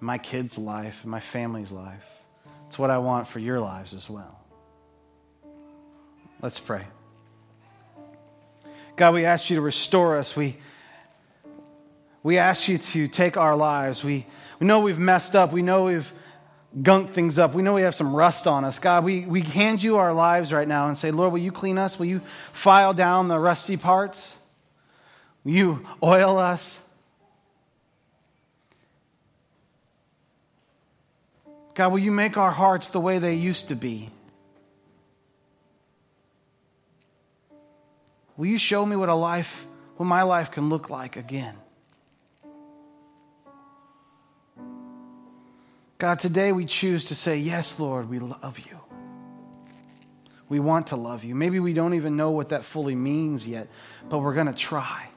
my 0.03 0.19
kids' 0.19 0.59
life, 0.59 0.99
and 1.01 1.11
my 1.11 1.21
family's 1.21 1.73
life. 1.73 2.05
It's 2.73 2.79
what 2.79 2.89
I 2.89 2.97
want 2.97 3.29
for 3.29 3.39
your 3.39 3.61
lives 3.61 3.93
as 3.93 4.09
well. 4.09 4.41
Let's 6.41 6.59
pray. 6.59 6.87
God, 8.97 9.13
we 9.13 9.27
ask 9.27 9.51
you 9.51 9.57
to 9.57 9.61
restore 9.61 10.17
us. 10.17 10.35
We, 10.35 10.57
we 12.23 12.39
ask 12.39 12.69
you 12.69 12.79
to 12.79 13.09
take 13.09 13.37
our 13.37 13.55
lives. 13.57 14.03
We, 14.03 14.25
we 14.59 14.67
know 14.67 14.81
we've 14.81 14.99
messed 14.99 15.37
up. 15.37 15.53
We 15.53 15.61
know 15.61 15.85
we've 15.85 16.11
gunked 16.75 17.11
things 17.11 17.39
up. 17.39 17.53
We 17.53 17.61
know 17.61 17.75
we 17.75 17.83
have 17.83 17.95
some 17.95 18.17
rust 18.17 18.47
on 18.47 18.65
us. 18.65 18.79
God, 18.79 19.05
we, 19.05 19.27
we 19.27 19.43
hand 19.43 19.83
you 19.83 19.99
our 19.99 20.15
lives 20.15 20.51
right 20.51 20.67
now 20.67 20.89
and 20.89 20.97
say, 20.97 21.11
Lord, 21.11 21.33
will 21.33 21.41
you 21.41 21.53
clean 21.53 21.77
us? 21.77 21.99
Will 21.99 22.07
you 22.07 22.23
file 22.55 22.95
down 22.95 23.29
the 23.29 23.39
rusty 23.39 23.77
parts? 23.77 24.35
Will 25.45 25.53
you 25.53 25.87
oil 26.03 26.39
us? 26.39 26.81
God, 31.75 31.93
will 31.93 31.99
you 31.99 32.11
make 32.11 32.37
our 32.37 32.51
hearts 32.51 32.89
the 32.89 33.01
way 33.01 33.19
they 33.19 33.35
used 33.35 33.69
to 33.69 33.75
be? 33.75 34.11
Will 38.37 38.47
you 38.47 38.59
show 38.59 38.85
me 38.85 38.97
what 38.97 39.09
a 39.09 39.15
life, 39.15 39.67
what 39.97 40.07
my 40.07 40.23
life 40.23 40.51
can 40.51 40.69
look 40.69 40.91
like 40.91 41.17
again? 41.17 41.55
God, 45.99 46.19
today 46.19 46.51
we 46.53 46.67
choose 46.67 47.05
to 47.07 47.15
say, 47.15 47.37
Yes, 47.37 47.79
Lord, 47.79 48.11
we 48.11 48.19
love 48.19 48.59
you. 48.59 48.79
We 50.49 50.61
want 50.61 50.89
to 50.89 50.97
love 50.97 51.25
you. 51.25 51.35
Maybe 51.35 51.61
we 51.61 51.73
don't 51.73 51.95
even 51.95 52.17
know 52.17 52.33
what 52.33 52.51
that 52.51 52.65
fully 52.65 52.97
means 52.97 53.47
yet, 53.47 53.69
but 54.09 54.19
we're 54.19 54.35
going 54.35 54.49
to 54.49 54.53
try. 54.53 55.09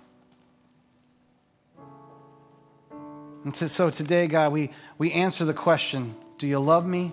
And 3.44 3.56
so 3.56 3.90
today, 3.90 4.28
God, 4.28 4.54
we, 4.54 4.72
we 4.98 5.12
answer 5.12 5.44
the 5.44 5.54
question 5.54 6.16
Do 6.46 6.50
you 6.50 6.60
love 6.60 6.86
me? 6.86 7.12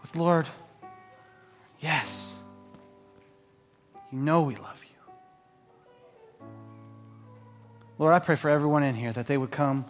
With 0.00 0.16
Lord, 0.16 0.48
yes. 1.78 2.34
You 4.10 4.18
know 4.18 4.42
we 4.42 4.56
love 4.56 4.84
you. 6.40 6.46
Lord, 8.00 8.14
I 8.14 8.18
pray 8.18 8.34
for 8.34 8.50
everyone 8.50 8.82
in 8.82 8.96
here 8.96 9.12
that 9.12 9.28
they 9.28 9.38
would 9.38 9.52
come 9.52 9.84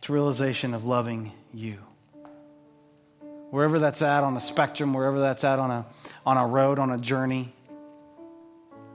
to 0.00 0.12
realization 0.12 0.74
of 0.74 0.84
loving 0.84 1.30
you. 1.54 1.78
Wherever 3.52 3.78
that's 3.78 4.02
at 4.02 4.24
on 4.24 4.36
a 4.36 4.40
spectrum, 4.40 4.92
wherever 4.92 5.20
that's 5.20 5.44
at 5.44 5.60
on 5.60 5.70
a, 5.70 5.86
on 6.26 6.36
a 6.36 6.44
road, 6.44 6.80
on 6.80 6.90
a 6.90 6.98
journey, 6.98 7.52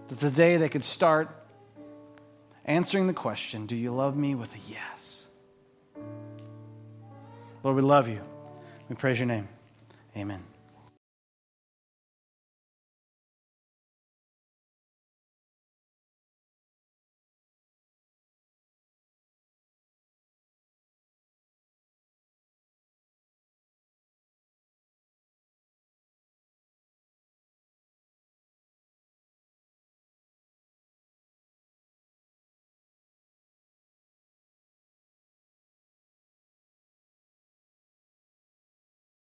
that 0.10 0.20
today 0.20 0.58
they 0.58 0.68
could 0.68 0.84
start 0.84 1.34
answering 2.66 3.08
the 3.08 3.14
question 3.14 3.68
Do 3.68 3.78
you 3.78 3.94
love 3.94 4.18
me? 4.18 4.36
with 4.36 4.54
a 4.54 4.60
yes. 4.68 5.01
Lord, 7.64 7.76
we 7.76 7.82
love 7.82 8.08
you. 8.08 8.22
We 8.90 8.96
praise 8.96 9.20
your 9.20 9.28
name. 9.28 9.48
Amen. 10.18 10.51